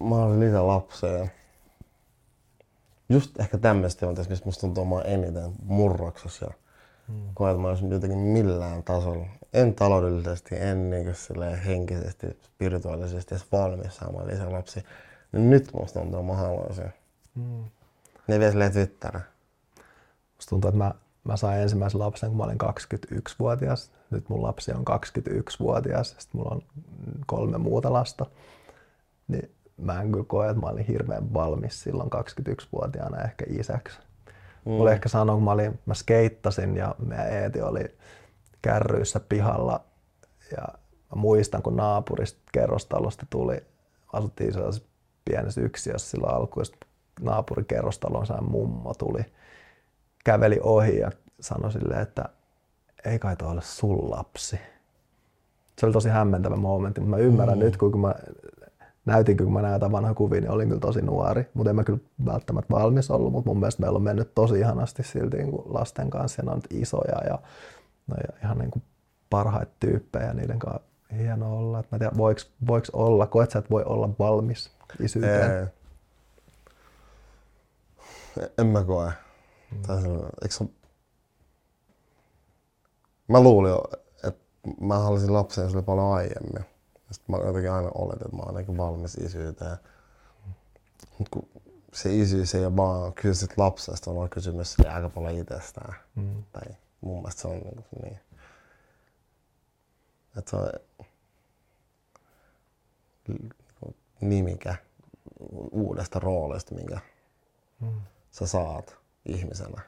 [0.00, 1.30] Mä olin lisä lapseen.
[3.08, 6.52] Just ehkä tämmöistä tilanteessa, missä musta tuntuu mä eniten murroksessa ja
[7.08, 7.30] hmm.
[7.34, 9.26] koen, että mä olisin jotenkin millään tasolla.
[9.52, 11.14] En taloudellisesti, en niin
[11.66, 14.82] henkisesti, spirituaalisesti edes valmis saamaan lisää lapsia.
[15.32, 16.92] Niin nyt musta tuntuu, että mä haluaisin.
[17.34, 17.64] Hmm.
[18.28, 19.20] Ne vie silleen tyttärä.
[20.36, 23.90] Musta tuntuu, että mä, mä sain ensimmäisen lapsen, kun mä olin 21-vuotias.
[24.10, 26.08] Nyt mun lapsi on 21-vuotias.
[26.08, 26.62] Sitten mulla on
[27.26, 28.26] kolme muuta lasta.
[29.28, 33.98] Niin mä en kyllä koe, että mä olin hirveän valmis silloin 21-vuotiaana ehkä isäksi.
[34.64, 34.72] Mm.
[34.72, 37.96] Mulla ehkä sanoi, kun mä, olin, mä skeittasin ja meidän Eeti oli
[38.62, 39.84] kärryissä pihalla.
[40.50, 40.62] Ja
[41.14, 43.60] mä muistan, kun naapurista kerrostalosta tuli,
[44.12, 44.88] asuttiin sellaisessa
[45.24, 46.66] pienessä yksiössä silloin alkuun,
[47.20, 49.24] naapurikerrostalon mummo tuli,
[50.24, 51.10] käveli ohi ja
[51.40, 52.24] sanoi silleen, että
[53.04, 54.60] ei kai toi ole sun lapsi.
[55.78, 57.64] Se oli tosi hämmentävä momentti, mutta mä ymmärrän mm.
[57.64, 58.14] nyt, kun mä
[59.08, 61.98] näytin, kun mä näytän vanhoja kuvia, niin olin kyllä tosi nuori, mutta en mä kyllä
[62.24, 66.10] välttämättä valmis ollut, mutta mun mielestä meillä on mennyt tosi ihanasti silti niin kuin lasten
[66.10, 67.38] kanssa ja ne on nyt isoja ja,
[68.06, 68.82] no, ja ihan niin kuin
[69.30, 70.80] parhaita tyyppejä niiden kanssa
[71.16, 71.84] hienoa olla.
[71.92, 75.58] Mä tiedän, voiko, voiko olla, koet sä, että voi olla valmis isyyteen?
[75.58, 75.66] Ei.
[78.58, 79.12] En mä koe.
[79.70, 79.78] Mm.
[80.42, 80.72] Eikö.
[83.28, 83.72] Mä luulin
[84.24, 84.40] että
[84.80, 86.64] mä halusin lapsen sille paljon aiemmin.
[87.10, 89.76] Sitten mä jotenkin aina oletin, että mä oon ainakin valmis isyyteen.
[91.18, 91.48] Mut kun
[91.92, 95.94] se isyys ei ole vaan kysymys lapsesta, vaan kysymys aika paljon itsestään.
[96.14, 96.44] Mm.
[96.52, 96.62] Tai
[97.00, 97.84] mun mielestä se on niin.
[98.02, 98.20] niin.
[100.38, 100.70] Että se on
[104.20, 104.74] nimikä
[105.72, 107.00] uudesta roolista, minkä
[107.80, 108.00] mm
[108.38, 109.82] sä saat ihmisenä.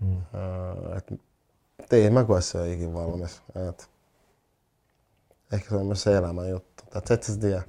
[0.00, 0.22] Mm.
[0.96, 3.42] et, ei mä koe se ikin valmis.
[3.68, 3.90] Et,
[5.52, 6.84] ehkä se on myös se elämän juttu.
[6.96, 7.62] Et et sä tiedä.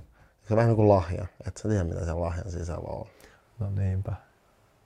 [0.48, 1.26] Se on vähän niin kuin lahja.
[1.48, 3.08] Et sä tiedä mitä se lahjan sisällä on.
[3.60, 4.14] No niinpä.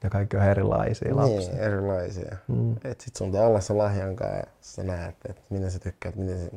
[0.04, 1.40] Ja kaikki on erilaisia lapsia.
[1.40, 2.38] Niin, erilaisia.
[2.48, 2.76] Mm.
[2.84, 6.52] Et sit sun olla se lahjan kanssa sä näet, että miten sä tykkäät, miten se...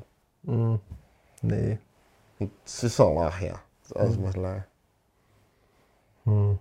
[0.46, 0.78] Mm.
[1.42, 1.82] Niin.
[2.38, 3.58] Mut siis se on lahja.
[3.82, 4.12] Se on mm.
[4.12, 4.64] semmoinen
[6.24, 6.58] mm.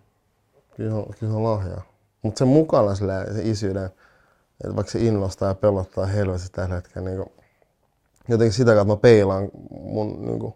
[0.75, 1.81] Kyllä, kyllä se on lahja.
[2.21, 3.05] Mutta sen mukana se
[3.43, 7.25] isyyden, että vaikka se innostaa ja pelottaa helvetissä tällä hetkellä, niin
[8.27, 10.53] jotenkin sitä kautta mä peilaan mun niin kuin,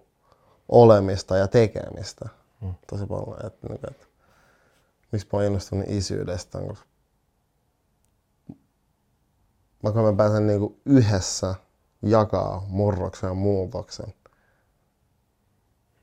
[0.70, 2.30] olemista ja tekemistä
[2.62, 2.74] mm.
[2.90, 3.46] tosi paljon.
[3.46, 4.08] Että, niin kuin, että,
[5.12, 6.60] miksi mä oon innostunut isyydestä,
[9.82, 11.56] koska mä, mä pääsen niin kuin, yhdessä
[12.02, 14.14] jakaa murroksen ja muutoksen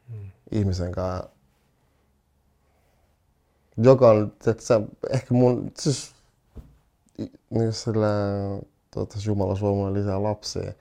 [0.08, 0.30] mm.
[0.52, 1.34] ihmisen kanssa
[3.76, 6.14] joka on, että sä, ehkä mun, siis,
[7.50, 8.06] niin sillä,
[8.90, 10.72] toivottavasti Jumala suo mulle lisää lapsia,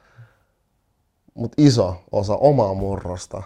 [1.34, 3.44] mutta iso osa omaa murrosta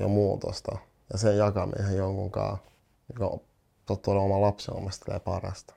[0.00, 0.78] ja muutosta
[1.12, 2.64] ja sen jakaminen jonkun kanssa,
[3.12, 3.38] joka
[3.86, 5.74] tottuu olemaan lapsen omistelee parasta.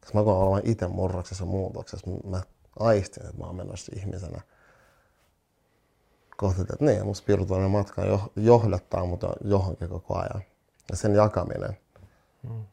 [0.00, 2.10] Koska mä koen olemaan itse murroksessa muutoksessa.
[2.24, 2.42] Mä
[2.78, 4.40] aistin, että mä oon menossa ihmisenä
[6.36, 8.02] kohti, että niin, mun spirituaalinen matka
[8.36, 10.42] johdattaa mutta johonkin koko ajan.
[10.90, 11.78] Ja sen jakaminen
[12.42, 12.64] mm.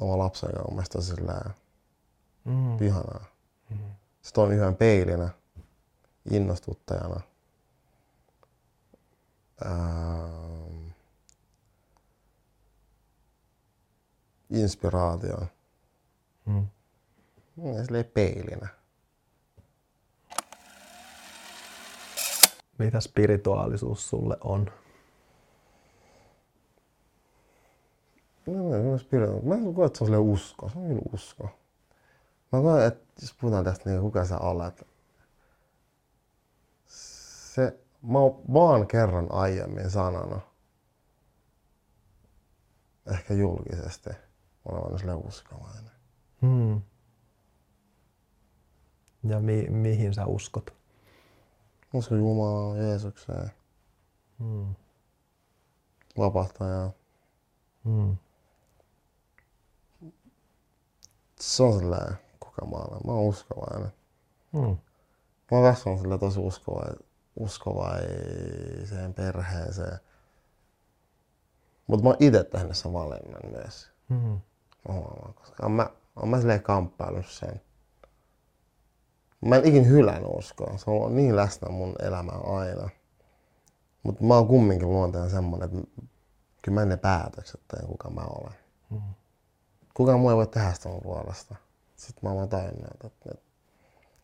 [0.00, 1.50] oma lapsen kanssa on mielestäni silleen
[2.44, 2.82] mm.
[2.82, 3.24] ihanaa.
[3.70, 3.78] Mm.
[4.22, 5.28] Sitten on yhden peilinä,
[6.30, 7.20] innostuttajana.
[9.66, 10.88] Ähm,
[14.50, 15.46] inspiraatio.
[16.46, 16.66] Mm.
[17.56, 18.68] Ja silleen peilinä.
[22.78, 24.70] Mitä spirituaalisuus sulle on?
[28.46, 30.68] No, mä, mä en koe, että se on usko.
[30.68, 31.44] Se on kyllä usko.
[32.52, 34.91] Mä koen, että jos puhutaan tästä, niin kuka sä olet.
[37.54, 40.42] Se, mä oon vaan kerran aiemmin sanonut,
[43.10, 44.10] ehkä julkisesti,
[44.64, 45.90] olevan sille uskovainen.
[46.42, 46.82] Hmm.
[49.24, 50.74] Ja mi- mihin sä uskot?
[51.94, 53.50] Uskon Jumalaan, Jeesukseen.
[54.38, 54.74] Hmm.
[56.18, 56.90] Vapahtajaan.
[57.84, 58.16] Hmm.
[61.40, 63.00] Se on sellainen, kuka mä olen.
[63.06, 63.92] Mä oon uskovainen.
[64.52, 64.76] Hmm.
[65.50, 69.98] Mä oon kasvanut sillä tosi uskovainen, uskovaiseen perheeseen.
[71.86, 73.90] Mutta mä oon itse tehnyt sen valinnan myös.
[74.08, 74.40] Hmm.
[75.34, 77.60] koska mä, oon mä silleen kamppailut sen
[79.46, 80.78] Mä en ikin hylännyt uskoa.
[80.78, 82.88] Se on niin läsnä mun elämää aina.
[84.02, 86.02] Mutta mä oon kumminkin luonteen semmonen, että
[86.62, 88.54] kyllä mä en ne päätökset teen, kuka mä olen.
[88.90, 89.00] Mm.
[89.94, 91.54] Kukaan muu ei voi tehdä sitä mun puolesta.
[91.96, 93.44] Sitten mä oon vaan tajunnut, että, että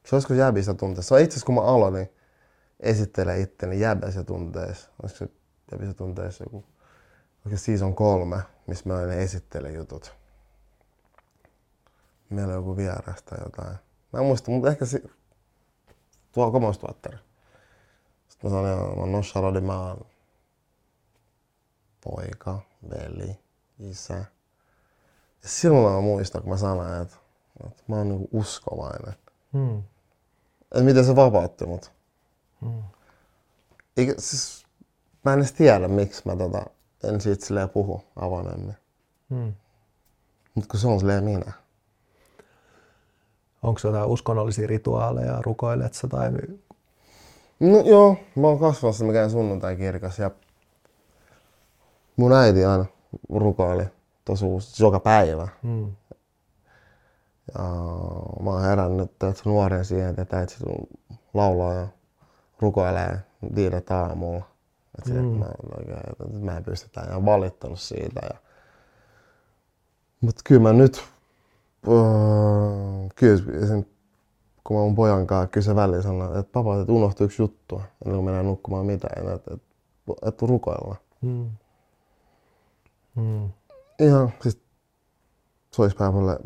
[0.06, 1.08] se olisiko jäbissä tunteessa.
[1.08, 2.08] Se on itse asiassa, kun mä aloitin
[2.80, 4.90] esittelee itteni jäbissä tunteissa.
[5.02, 5.30] Olisiko se
[5.72, 6.64] jäbissä tunteissa joku
[7.44, 10.14] oikein season kolme, missä mä ne esittelen jutut.
[12.30, 13.76] Meillä on joku vierasta jotain
[14.12, 15.02] Mä en muista, mutta ehkä si...
[16.32, 17.18] tuo komostuottari.
[18.28, 20.06] Sitten mä sanoin, että mä oon Nosharodi, mä oon
[22.04, 22.60] poika,
[22.90, 23.38] veli,
[23.78, 24.14] isä.
[25.42, 27.16] Ja silloin mä muistan, kun mä sanoin, että,
[27.66, 29.14] että mä oon niinku uskovainen.
[29.52, 29.82] Hmm.
[30.62, 31.92] Että miten se vapautti mut.
[32.60, 32.82] Hmm.
[33.96, 34.66] Eikä, siis,
[35.24, 36.66] mä en edes tiedä, miksi mä tota,
[37.04, 38.76] en siitä silleen puhu avoimemmin.
[39.30, 39.52] Hmm.
[40.54, 41.52] Mutta kun se on silleen minä.
[43.62, 46.30] Onko jotain uskonnollisia rituaaleja, rukoilet sä tai...
[47.60, 50.30] No joo, mä oon kasvassa, mä käyn sunnuntai kirkas ja
[52.16, 52.84] mun äiti aina
[53.28, 53.84] rukoili
[54.24, 55.48] tosi uusi, joka päivä.
[55.62, 55.92] Hmm.
[57.54, 57.64] Ja
[58.40, 60.56] mä oon herännyt että nuoren siihen, että äiti
[61.34, 61.88] laulaa ja
[62.60, 63.18] rukoilee
[63.54, 64.44] viidet aamulla.
[64.98, 65.38] Että hmm.
[65.38, 65.46] mä,
[65.78, 68.20] oikein, mä en pysty tähän ja valittanut siitä.
[68.22, 68.38] Ja...
[70.20, 71.04] Mutta kyllä mä nyt
[71.86, 73.84] Öö, kyllä
[74.64, 78.16] kun mä mun pojan kanssa kyse väliin sanoin, että papa, että unohtuu yksi juttu, ennen
[78.16, 79.66] kuin mennään nukkumaan mitään, että, että,
[80.26, 80.96] että rukoilla.
[81.22, 81.50] Hmm.
[83.16, 83.48] Hmm.
[83.98, 84.60] Ihan siis
[85.74, 86.38] soispäin mulle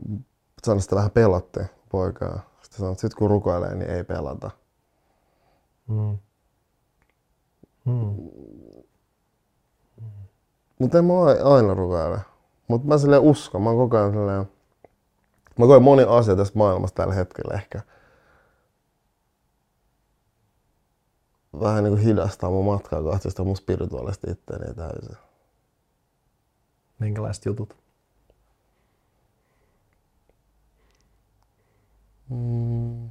[0.63, 2.41] sanoi sitä vähän pelotti poikaa.
[2.63, 4.51] Sitten sanoi, että sit kun rukoilee, niin ei pelata.
[5.89, 6.19] Hmm.
[7.85, 8.17] Hmm.
[10.79, 11.13] Mutta en mä
[11.45, 12.21] aina rukoile.
[12.69, 13.63] Mutta mä silleen uskon.
[13.63, 14.47] Mä oon koko ajan silleen,
[15.59, 17.81] Mä koen moni asia tässä maailmassa tällä hetkellä ehkä
[21.61, 25.17] vähän niin kuin hidastaa mun matkaa kohti sitä mun spirituaalista itteeni täysin.
[26.99, 27.77] Minkälaiset jutut?
[32.29, 33.11] Mm.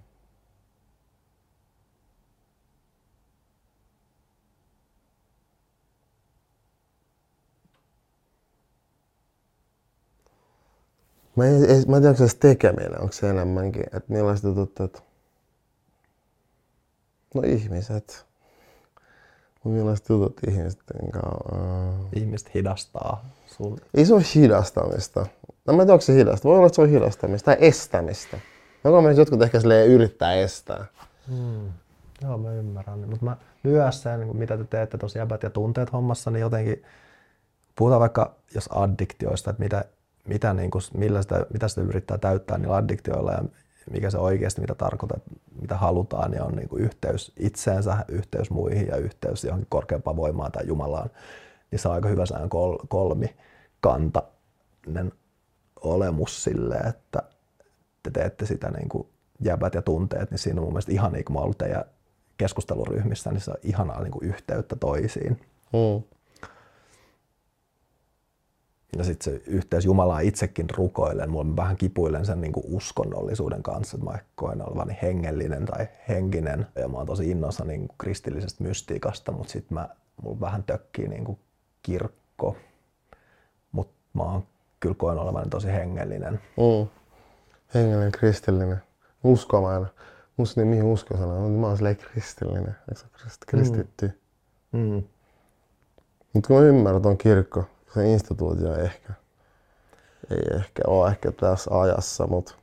[11.36, 14.80] Mä en, ei, mä en tiedä, onko se tekeminen, onko se enemmänkin, että millaiset jutut,
[14.80, 15.00] että
[17.34, 18.26] no ihmiset,
[19.64, 21.56] millaiset jutut ihmisten kanssa.
[22.16, 23.78] Ihmiset hidastaa sun.
[23.94, 25.26] Ei se ole hidastamista.
[25.66, 26.50] No mä en tiedä, onko se hidastamista.
[26.50, 28.38] Voi olla, että se on hidastamista tai estämistä.
[28.84, 30.86] Mä koen, että jotkut ehkä yrittää estää.
[31.28, 31.72] Hmm.
[32.22, 33.00] Joo, mä ymmärrän.
[33.00, 36.84] Mutta mä myös sen, niin mitä te teette tosi jäbät ja tunteet hommassa, niin jotenkin
[37.76, 39.86] puhutaan vaikka jos addiktioista, että mitä
[40.28, 43.44] mitä, niin kuin, millä sitä, mitä sitä yrittää täyttää niillä addiktioilla ja
[43.92, 45.20] mikä se oikeasti, mitä tarkoittaa,
[45.62, 50.52] mitä halutaan, niin on niin kuin yhteys itseensä, yhteys muihin ja yhteys johonkin korkeampaan voimaan
[50.52, 51.10] tai Jumalaan.
[51.72, 55.12] Niin se on aika hyvä sellainen kol, kolmikantainen
[55.82, 57.24] olemus sille, että
[58.04, 59.08] te teette sitä niin kuin
[59.40, 61.86] jäbät ja tunteet, niin siinä on mun mielestä ihan niin kuin mä ollut teidän
[62.38, 65.40] keskusteluryhmissä, niin se on ihanaa niin kuin yhteyttä toisiin.
[65.74, 66.04] Mm.
[68.98, 73.98] Ja sitten se yhteys Jumalaa itsekin rukoilen, mulla vähän kipuilen sen niin kuin uskonnollisuuden kanssa,
[73.98, 76.68] että mä koen olevani hengellinen tai henkinen.
[76.76, 79.90] Ja mä oon tosi innossa niin kuin kristillisestä mystiikasta, mutta sitten mä,
[80.22, 81.40] mulla vähän tökkii niin kuin
[81.84, 82.58] kirkko.
[83.72, 84.44] Mutta mä oon
[84.80, 86.34] kyllä koen olevani tosi hengellinen.
[86.34, 86.88] Mm.
[87.74, 88.82] Hengellinen, kristillinen,
[89.24, 89.90] uskovainen.
[90.38, 94.20] Musta niin mihin usko sanoo, mä oon silleen kristillinen, eikö se krist, kristitty.
[94.72, 95.04] Mm.
[96.34, 99.14] Mutta kun mä ymmärrän, että on kirkko, se instituutio ehkä,
[100.32, 102.54] ei ehkä ole ehkä tässä ajassa, mutta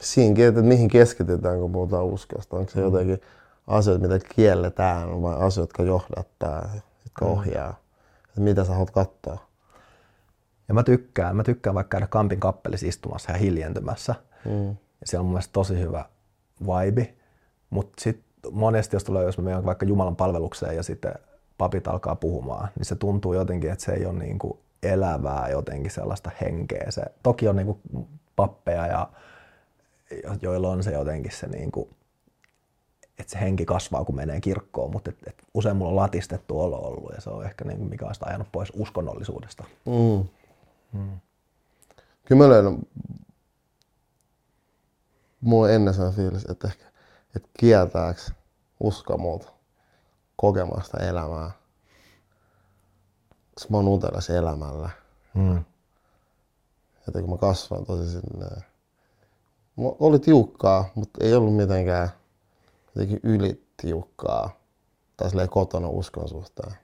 [0.00, 2.56] siinäkin, että mihin keskitytään, kun puhutaan uskosta.
[2.56, 3.20] Onko se jotenkin
[3.66, 6.70] asioita, mitä kielletään vai asioita, jotka johdattaa,
[7.04, 7.80] jotka ohjaa?
[8.28, 9.50] Että mitä sä haluat katsoa?
[10.68, 14.14] Ja mä tykkään, mä tykkään vaikka käydä Kampin kappelissa istumassa ja hiljentymässä.
[14.44, 14.68] Mm.
[14.68, 16.04] Ja siellä on mun mielestä tosi hyvä
[16.60, 17.14] vibe.
[17.70, 21.14] Mutta sitten monesti, jos tulee, jos mä menen vaikka Jumalan palvelukseen ja sitten
[21.60, 25.90] papit alkaa puhumaan, niin se tuntuu jotenkin, että se ei ole niin kuin elävää jotenkin
[25.90, 26.90] sellaista henkeä.
[26.90, 29.08] Se, toki on niin kuin pappeja, ja,
[30.42, 31.90] joilla on se jotenkin se, niin kuin,
[33.18, 36.76] että se henki kasvaa, kun menee kirkkoon, mutta et, et usein mulla on latistettu olo
[36.76, 39.64] ollut ja se on ehkä niin kuin mikä on sitä ajanut pois uskonnollisuudesta.
[39.86, 40.28] Mm.
[42.24, 42.78] Kyllä mä löydän,
[45.40, 46.84] mulla on ennen sellainen fiilis, että ehkä,
[47.36, 48.32] että kieltääks
[48.80, 49.59] usko multa
[50.40, 51.50] kokemasta elämää.
[53.54, 54.90] Koska mä oon utelias elämällä.
[55.34, 55.64] Mm.
[57.06, 58.46] Joten kun mä kasvoin tosi sinne.
[59.76, 62.08] Mulla oli tiukkaa, mutta ei ollut mitenkään
[62.86, 64.50] jotenkin ylitiukkaa.
[65.16, 66.74] Tai silleen kotona uskon suhteen.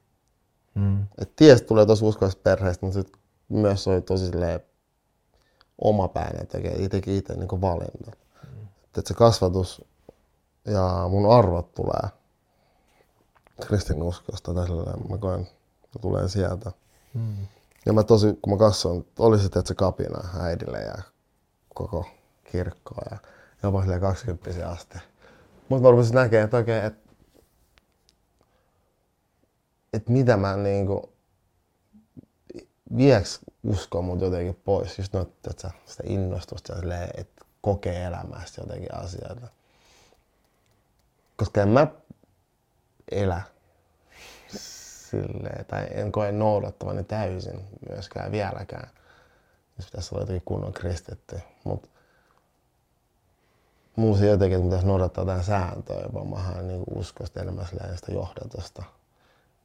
[0.75, 1.07] Mm.
[1.19, 3.13] Et ties tulee tosi uskollisesta perheestä, mutta sit
[3.49, 4.61] myös oli tosi silleen
[5.79, 8.11] omapäinen tekee itsekin itse niin valinta.
[8.43, 8.67] Mm.
[8.85, 9.85] Että se kasvatus
[10.65, 12.11] ja mun arvot tulee
[13.61, 14.67] kristinuskosta tai
[15.09, 15.41] mä koen,
[15.85, 16.73] että tulee sieltä.
[17.15, 17.47] Mm.
[17.87, 20.95] Ja mä tosi, kun mä katsoin, oli sitten, että se kapina äidille ja
[21.75, 22.07] koko
[22.45, 23.19] kirkkoa ja
[23.63, 24.99] jopa silleen 20 asti.
[25.69, 27.13] Mutta mä rupesin näkemään, että oikein, että,
[29.93, 31.13] että mitä mä niinku,
[32.97, 38.05] vieks uskoa mut jotenkin pois, just noita, että sä, sitä innostusta ja silleen, että kokee
[38.05, 39.49] elämästä jotenkin asioita.
[41.37, 41.87] Koska en mä
[43.11, 43.43] elä
[45.11, 48.91] silleen, tai en koe noudattavani täysin myöskään vieläkään.
[49.77, 51.41] Jos pitäisi olla jotenkin kunnon kristitty.
[51.65, 51.89] Mutta
[53.97, 58.13] mulla se jotenkin, että pitäisi noudattaa jotain sääntöä, vaan mä haen niin uskosta enemmän sitä
[58.13, 58.83] johdatusta.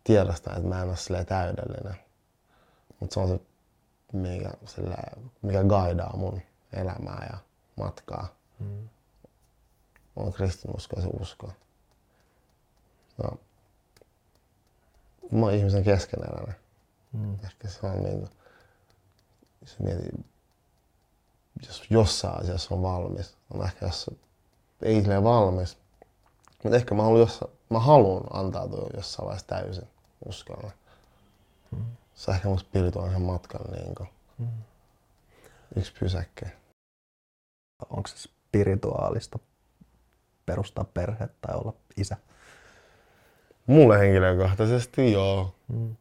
[0.03, 1.95] Tiedostaa, että mä en ole täydellinen.
[2.99, 3.39] Mutta se on se,
[4.13, 6.41] mikä, silleen, mikä guidaa mun
[6.73, 7.37] elämää ja
[7.75, 8.27] matkaa.
[8.59, 8.89] Mm.
[10.15, 11.51] On kristinusko ja se usko.
[13.17, 13.39] No.
[15.31, 16.55] Mä oon ihmisen keskeneräinen.
[17.13, 17.33] Mm.
[17.43, 18.29] Ehkä se on niin,
[19.61, 20.25] jos mietin,
[21.67, 24.09] jos jossain asiassa on valmis, on ehkä jos
[24.81, 25.77] ei silleen valmis,
[26.63, 29.87] mutta ehkä mä haluan, jossain, mä haluan antautua jossain vaiheessa täysin
[30.25, 30.71] uskolla.
[31.71, 31.85] Mm.
[32.15, 34.47] Se on ehkä mun spirituaalisen matkan niin kuin, Mm.
[35.75, 36.45] yksi pysäkki.
[37.89, 39.39] Onko se spirituaalista
[40.45, 42.17] perustaa perhe tai olla isä?
[43.67, 45.55] Mulle henkilökohtaisesti joo.
[45.67, 45.95] Mm.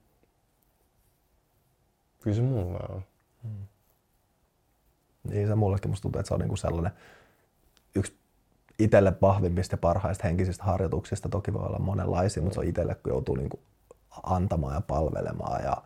[2.20, 3.03] Kyllä se mulle on.
[5.25, 6.92] Niin se mullekin musta tuntuu, että se on niinku sellainen
[7.94, 8.16] yksi
[8.79, 11.29] itselle vahvimmista ja parhaista henkisistä harjoituksista.
[11.29, 13.61] Toki voi olla monenlaisia, mutta se on itselle, kun joutuu niinku
[14.23, 15.77] antamaan ja palvelemaan ja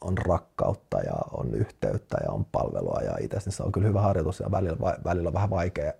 [0.00, 4.00] on rakkautta ja on yhteyttä ja on palvelua ja itse, niin se on kyllä hyvä
[4.00, 5.92] harjoitus ja välillä, välillä on vähän vaikea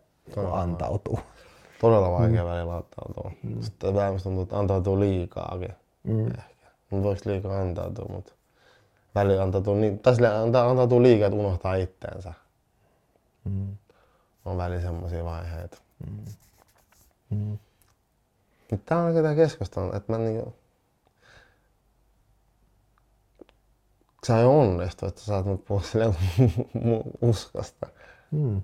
[0.53, 1.21] antautua.
[1.80, 2.48] Todella vaikea mm.
[2.50, 3.30] välillä antautua.
[3.42, 3.62] Mm.
[3.62, 5.74] Sitten vähän musta tuntuu, että antautuu liikaakin.
[6.02, 6.26] Mm.
[6.26, 6.66] Ehkä.
[6.90, 8.32] Mutta voiko liikaa antautua, mutta
[9.14, 12.32] välillä antautuu, niin, tai silleen anta- antautuu liikaa, että unohtaa itteensä.
[13.44, 13.76] Mm.
[14.44, 15.78] On välillä semmoisia vaiheita.
[17.30, 17.58] Mm.
[18.70, 20.54] Mutta tää on oikein tää keskustelu, että mä niinku...
[24.27, 26.16] Sä ei onnistu, että sä saat mut puhua silleen
[26.72, 27.87] mun uskosta.
[28.31, 28.62] Mm.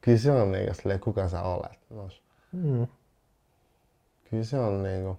[0.00, 1.78] Kyllä se on niinku silleen, kuka sä olet.
[1.90, 2.22] Nos.
[2.52, 2.86] Mm.
[4.30, 5.18] Kyllä se on niinku...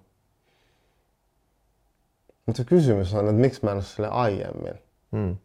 [2.46, 4.74] Mutta se kysymys on, että miksi mä en ole sille aiemmin.
[5.10, 5.36] Mm.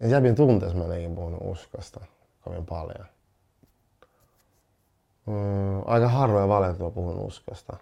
[0.00, 2.00] Ja Jäbin tunteessa mä en puhunut uskosta
[2.40, 3.06] kovin paljon.
[5.26, 7.76] Mm, aika harvoin valettua puhun uskosta.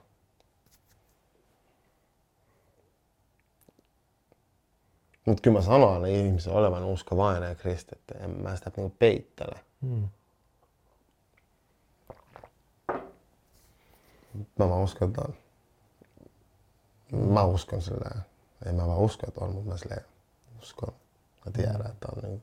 [5.27, 8.15] Mutta kyllä mä sanon aina ihmisen olevan uskovainen ja kristitty.
[8.19, 9.61] En mä sitä niinku peittele.
[9.81, 10.09] Mm.
[14.35, 15.23] Mä vaan uskon, että
[17.13, 18.11] Mä uskon sillä.
[18.67, 20.05] Ei mä vaan usko, että on, mutta mä silleen
[20.63, 20.95] uskon.
[21.47, 22.43] Mä tiedän, että on niin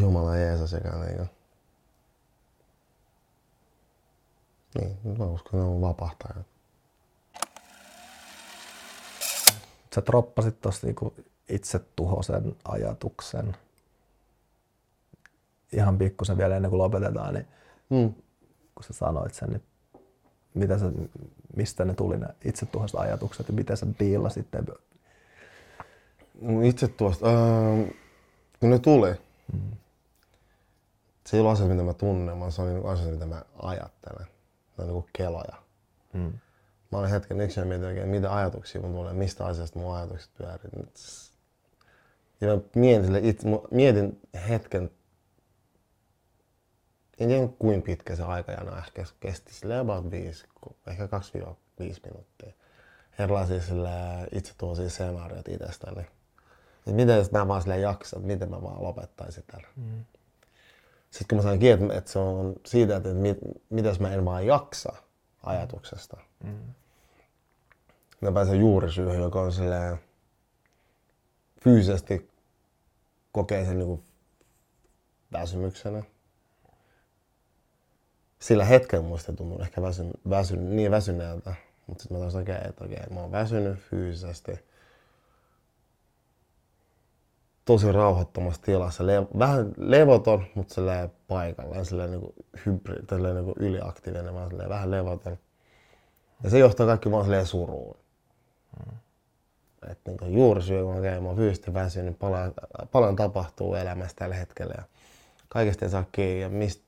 [0.00, 1.26] Jumala Jeesus, joka niinku...
[4.74, 6.46] Niin, mä uskon, että on vapahtajat.
[9.94, 11.14] Sä droppasit tuossa niinku
[11.48, 13.56] itse tuhosen ajatuksen.
[15.72, 17.48] Ihan pikkusen vielä ennen kuin lopetetaan, niin
[17.90, 18.14] mm.
[18.74, 19.62] kun sä sanoit sen, niin
[20.54, 20.86] mitä sä,
[21.56, 24.62] mistä ne tuli ne itse tuhoiset ajatukset ja miten sä diilasit ne?
[26.68, 27.90] Itse tuosta, äh,
[28.60, 29.10] kun ne tuli,
[29.52, 29.78] mm
[31.28, 34.26] se ei ole asia, mitä mä tunnen, vaan se on niin asia, mitä mä ajattelen.
[34.78, 35.54] Ne on niin keloja.
[36.12, 36.32] Mm.
[36.92, 40.30] Mä olin hetken yksin ja mietin oikein, mitä ajatuksia mun tulee, mistä asiasta mun ajatukset
[40.38, 40.86] pyörii.
[42.40, 43.12] Ja mä mietin,
[43.70, 44.90] mietin hetken,
[47.18, 50.46] en tiedä kuinka pitkä se aikajana ehkä kesti, sille about 5,
[50.86, 51.08] ehkä 2-5
[51.80, 52.52] minuuttia.
[53.18, 53.90] Erilaisia sille
[54.32, 56.06] itse tuollaisia senaarioita itsestäni.
[56.86, 59.68] Et miten mä vaan sille jaksan, miten mä vaan lopettaisin tällä.
[59.76, 60.04] Mm.
[61.10, 63.38] Sitten kun mä sain kiinni, että se on siitä, että mit,
[63.70, 64.92] mitäs mä en vaan jaksa
[65.42, 66.16] ajatuksesta.
[66.44, 66.74] Mm.
[68.20, 69.98] Mä pääsen juurisyyhyn, joka on silleen
[71.60, 72.30] fyysisesti
[73.32, 74.02] kokee sen niin
[75.32, 76.02] väsymyksenä.
[78.38, 81.54] Sillä hetkellä musta tuntuu ehkä väsyn, väsyn, niin väsyneeltä.
[81.86, 84.52] Mutta sitten mä taas okei, okay, että okei, okay, mä oon väsynyt fyysisesti
[87.64, 89.06] tosi rauhattomassa tilassa.
[89.06, 92.34] Le- vähän levoton, mutta silleen paikallaan, silleen niin
[92.66, 95.38] hybrid, silleen niin yliaktiivinen, vaan silleen vähän levoton.
[96.44, 97.96] Ja se johtaa kaikki vaan silleen suruun.
[98.86, 98.96] Mm.
[99.90, 102.54] Että niin juurisyy, kun okay, mä oon fyysisesti väsynyt, paljon,
[102.92, 104.82] paljon tapahtuu elämässä tällä hetkellä ja
[105.48, 106.87] kaikesta ei saa kiinni ja mistä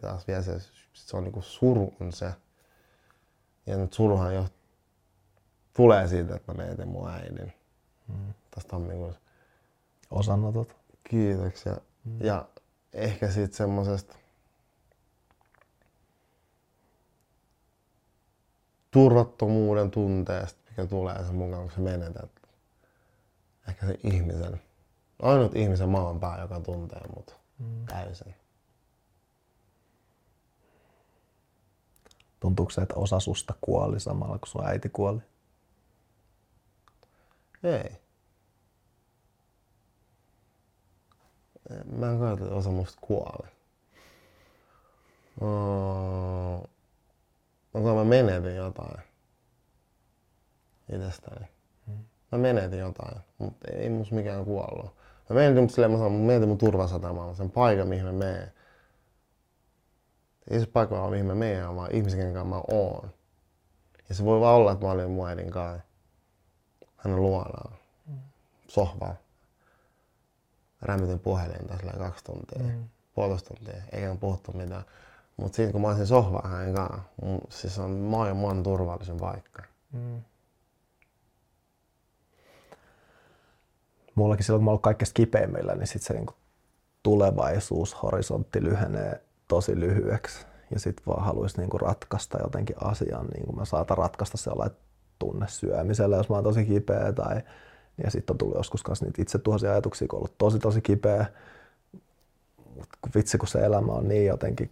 [0.00, 0.58] taas vielä se,
[0.92, 2.32] se on niin suru on se.
[3.66, 4.46] Ja nyt suruhan jo
[5.76, 7.52] tulee siitä, että mä menen mun äidin
[8.08, 8.34] mm.
[8.50, 9.20] tässä tammikuussa
[10.10, 10.76] osanotot.
[11.08, 11.76] Kiitoksia.
[12.04, 12.20] Mm.
[12.20, 12.48] Ja
[12.92, 14.16] ehkä sitten semmosesta
[18.90, 22.30] turvattomuuden tunteesta, mikä tulee sen mukaan, kun sä menetät.
[23.68, 24.60] Ehkä se ihmisen,
[25.22, 27.86] ainut ihmisen maan pää, joka tuntee mut mm.
[27.86, 28.34] täysin.
[32.44, 35.20] Tuntuuko se, että osa susta kuoli samalla, kun sun äiti kuoli?
[37.62, 37.90] Ei.
[41.96, 43.48] mä en koe, että osa musta kuoli.
[45.40, 46.68] Oh,
[47.74, 49.02] onko mä menetin jotain
[50.94, 51.46] itsestäni.
[52.32, 54.96] Mä menetin jotain, mutta ei musta mikään kuollut.
[55.30, 58.52] Mä menetin, mutta silleen mä sanon, mä menetin mun turvasatamaan, sen paikan, mihin mä menen.
[60.50, 63.10] Ei se paikka, mihin mä menen, vaan ihmisen, kanssa mä oon.
[64.08, 65.86] Ja se voi vaan olla, että mä olin mun äidin kanssa
[66.96, 67.76] hänen luonaan,
[68.68, 69.16] sohvalla
[70.82, 72.84] rämmitin puhelinta sillä kaksi tuntia, mm.
[73.14, 74.84] puolitoista tuntia, eikä puhuttu mitään.
[75.36, 77.02] Mutta sitten kun mä olisin sohvaan hänen kanssa,
[77.48, 79.62] siis on maailman turvallisen paikka.
[79.92, 80.22] Mm.
[84.14, 86.34] Mullakin silloin, kun mä ollut kaikkein kipeimmillä, niin sitten se niinku
[87.02, 90.46] tulevaisuushorisontti lyhenee tosi lyhyeksi.
[90.70, 94.76] Ja sitten vaan haluaisi niinku ratkaista jotenkin asian, niin kuin mä saatan ratkaista sellainen
[95.18, 97.42] tunnesyömisellä, jos mä oon tosi kipeä tai
[98.04, 100.80] ja sitten on tullut joskus myös niitä itse tuhansia ajatuksia, kun on ollut tosi tosi
[100.80, 101.26] kipeä.
[102.74, 104.70] Mutta vitsi, kun se elämä on niin jotenkin,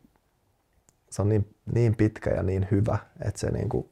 [1.10, 3.88] se on niin, niin pitkä ja niin hyvä, että se niin kuin,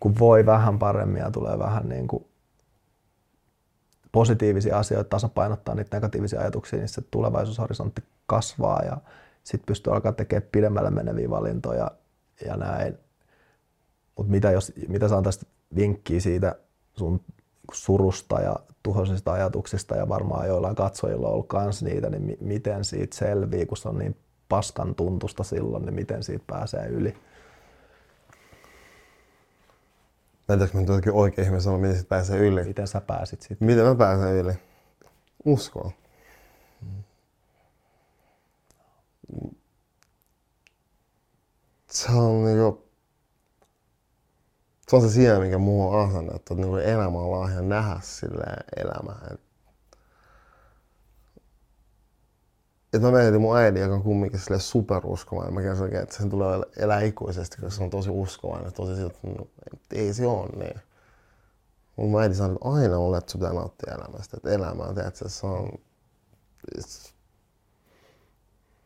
[0.00, 2.26] kun voi vähän paremmin ja tulee vähän niin kuin
[4.12, 8.96] positiivisia asioita tasapainottaa niitä negatiivisia ajatuksia, niin se tulevaisuushorisontti kasvaa ja
[9.44, 11.90] sitten pystyy alkaa tekemään pidemmälle meneviä valintoja
[12.46, 12.98] ja näin.
[14.16, 16.56] Mutta mitä, jos, mitä saan tästä vinkkiä siitä
[16.96, 17.20] sun
[17.72, 22.84] surusta ja tuhoisista ajatuksista ja varmaan joillain katsojilla on ollut kans niitä, niin mi- miten
[22.84, 24.16] siitä selvii, kun se on niin
[24.48, 27.16] paskan tuntusta silloin, niin miten siitä pääsee yli?
[30.48, 32.64] Näytätkö mä oikein ihminen sanoa, miten siitä pääsee yli?
[32.64, 33.64] Miten sä pääsit siitä?
[33.64, 34.52] Miten mä pääsen yli?
[35.44, 35.90] Uskoa.
[36.80, 37.02] Hmm.
[41.90, 42.90] Se on niinku
[44.90, 48.44] se on se sija, mikä muu on asennettu, että niin elämä on lahja nähdä sille
[48.76, 49.36] elämää.
[52.92, 55.54] Et, mä mietin mun äidin, joka on kumminkin sille superuskovainen.
[55.54, 58.72] Mä kerron että sen tulee elää ikuisesti, koska se on tosi uskovainen.
[58.72, 59.48] Tosi siltä, että no,
[59.92, 60.80] ei se ole niin.
[61.96, 64.36] Mun äiti sanoi, että aina mulle, että sun pitää nauttia elämästä.
[64.36, 65.70] Että elämä on, tiedätkö, se on...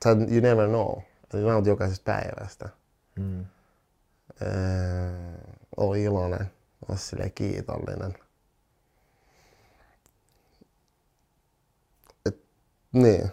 [0.05, 0.99] It's, you never know.
[1.25, 2.69] Että nautit jokaisesta päivästä.
[3.17, 3.45] Mm.
[4.43, 4.51] Öö,
[5.77, 6.51] oli iloinen,
[6.89, 8.15] oli silleen kiitollinen.
[12.27, 12.45] Et,
[12.93, 13.31] niin.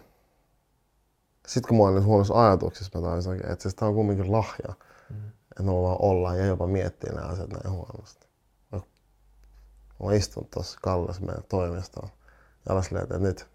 [1.46, 4.74] Sitten kun mä olin huonossa ajatuksissa, mä tajusin oikein, että siis tää on kumminkin lahja.
[5.10, 5.28] Mm.
[5.28, 8.26] Että me vaan ollaan ja jopa miettii nämä asiat näin huonosti.
[10.02, 12.08] Mä oon istunut tuossa Kalles meidän toimistoon
[12.68, 13.48] ja olen silleen, että nyt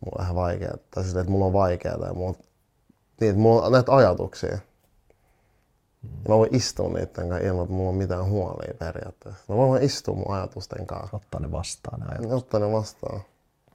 [0.00, 0.76] mulla on vähän vaikeaa.
[0.90, 1.98] Tai silleen, että mulla on vaikeaa.
[1.98, 2.36] Tai mulla on,
[3.20, 4.58] niin, että mulla on näitä ajatuksia.
[6.02, 6.08] Mm.
[6.28, 9.44] Mä voin istua niiden kanssa ilman, että mulla on mitään huolia periaatteessa.
[9.48, 11.16] Mä voin istua mun ajatusten kanssa.
[11.16, 12.32] Ottaa ne vastaan ne ajatukset.
[12.32, 13.20] Ottaa ne vastaan.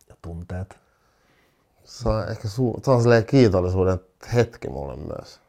[0.10, 0.78] Ja tunteet.
[1.84, 4.00] Se on ehkä su- se on silleen kiitollisuuden
[4.34, 5.40] hetki mulle myös.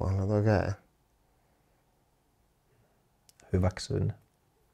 [0.00, 0.72] Mä olen, että okei, okay.
[3.52, 4.14] Hyväksyn.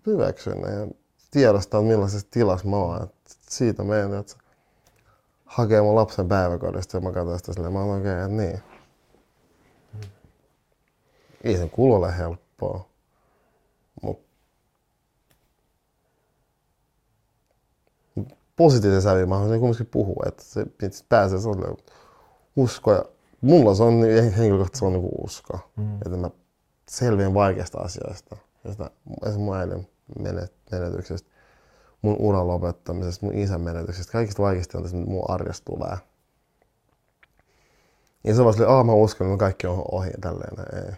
[0.06, 0.86] hyväksyn ne ja
[1.30, 3.10] tiedostaa millaisessa tilassa mä oon.
[3.26, 4.36] Siitä menen, että
[5.50, 8.62] hakee mun lapsen päiväkodista ja mä katson sitä silleen, mä okay, että niin.
[11.44, 12.88] Ei sen kuulu ole helppoa.
[14.02, 14.20] Mut
[18.56, 20.66] positiivisen sävyyn mä haluaisin kumminkin puhua, että se
[21.08, 21.76] pääsee sellainen
[22.56, 23.04] usko ja
[23.40, 25.96] mulla se on niin- henkilökohtaisesti se on niin usko, mm.
[25.96, 26.30] että mä
[26.88, 29.88] selviän vaikeista asioista, josta esimerkiksi mun äidin
[30.18, 31.30] menet- menetyksestä,
[32.02, 35.96] mun uran lopettamisesta, mun isän menetyksestä, kaikista vaikeista on mitä mun arjesta tulee.
[38.24, 40.92] Ja se on vaan silleen, mä uskon, että kaikki on ohi ja tälleen, ei.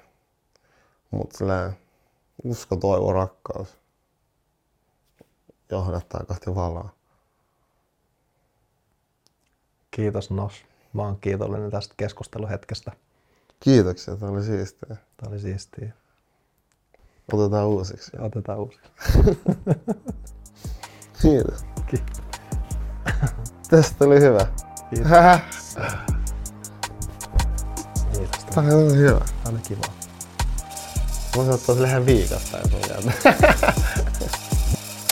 [1.10, 1.76] Mutta silleen,
[2.44, 3.78] usko, toivo, rakkaus
[5.70, 6.88] johdattaa kohti valoa.
[9.90, 10.64] Kiitos Nos.
[10.92, 12.92] Mä oon kiitollinen tästä keskusteluhetkestä.
[13.60, 14.96] Kiitoksia, tämä oli siistiä.
[15.16, 15.92] Tämä oli siistiä.
[17.32, 18.10] Otetaan uusiksi.
[18.18, 18.80] Otetaan uusi.
[21.22, 21.64] Kiitos.
[21.86, 22.22] Kiitos.
[23.70, 24.46] Tästä oli hyvä.
[24.90, 25.12] Kiitos.
[28.12, 28.44] Kiitos.
[28.54, 29.20] Tämä oli hyvä.
[29.44, 29.82] Tämä oli kiva.
[31.36, 32.06] Voisi ottaa sille ihan
[32.88, 33.14] käynyt.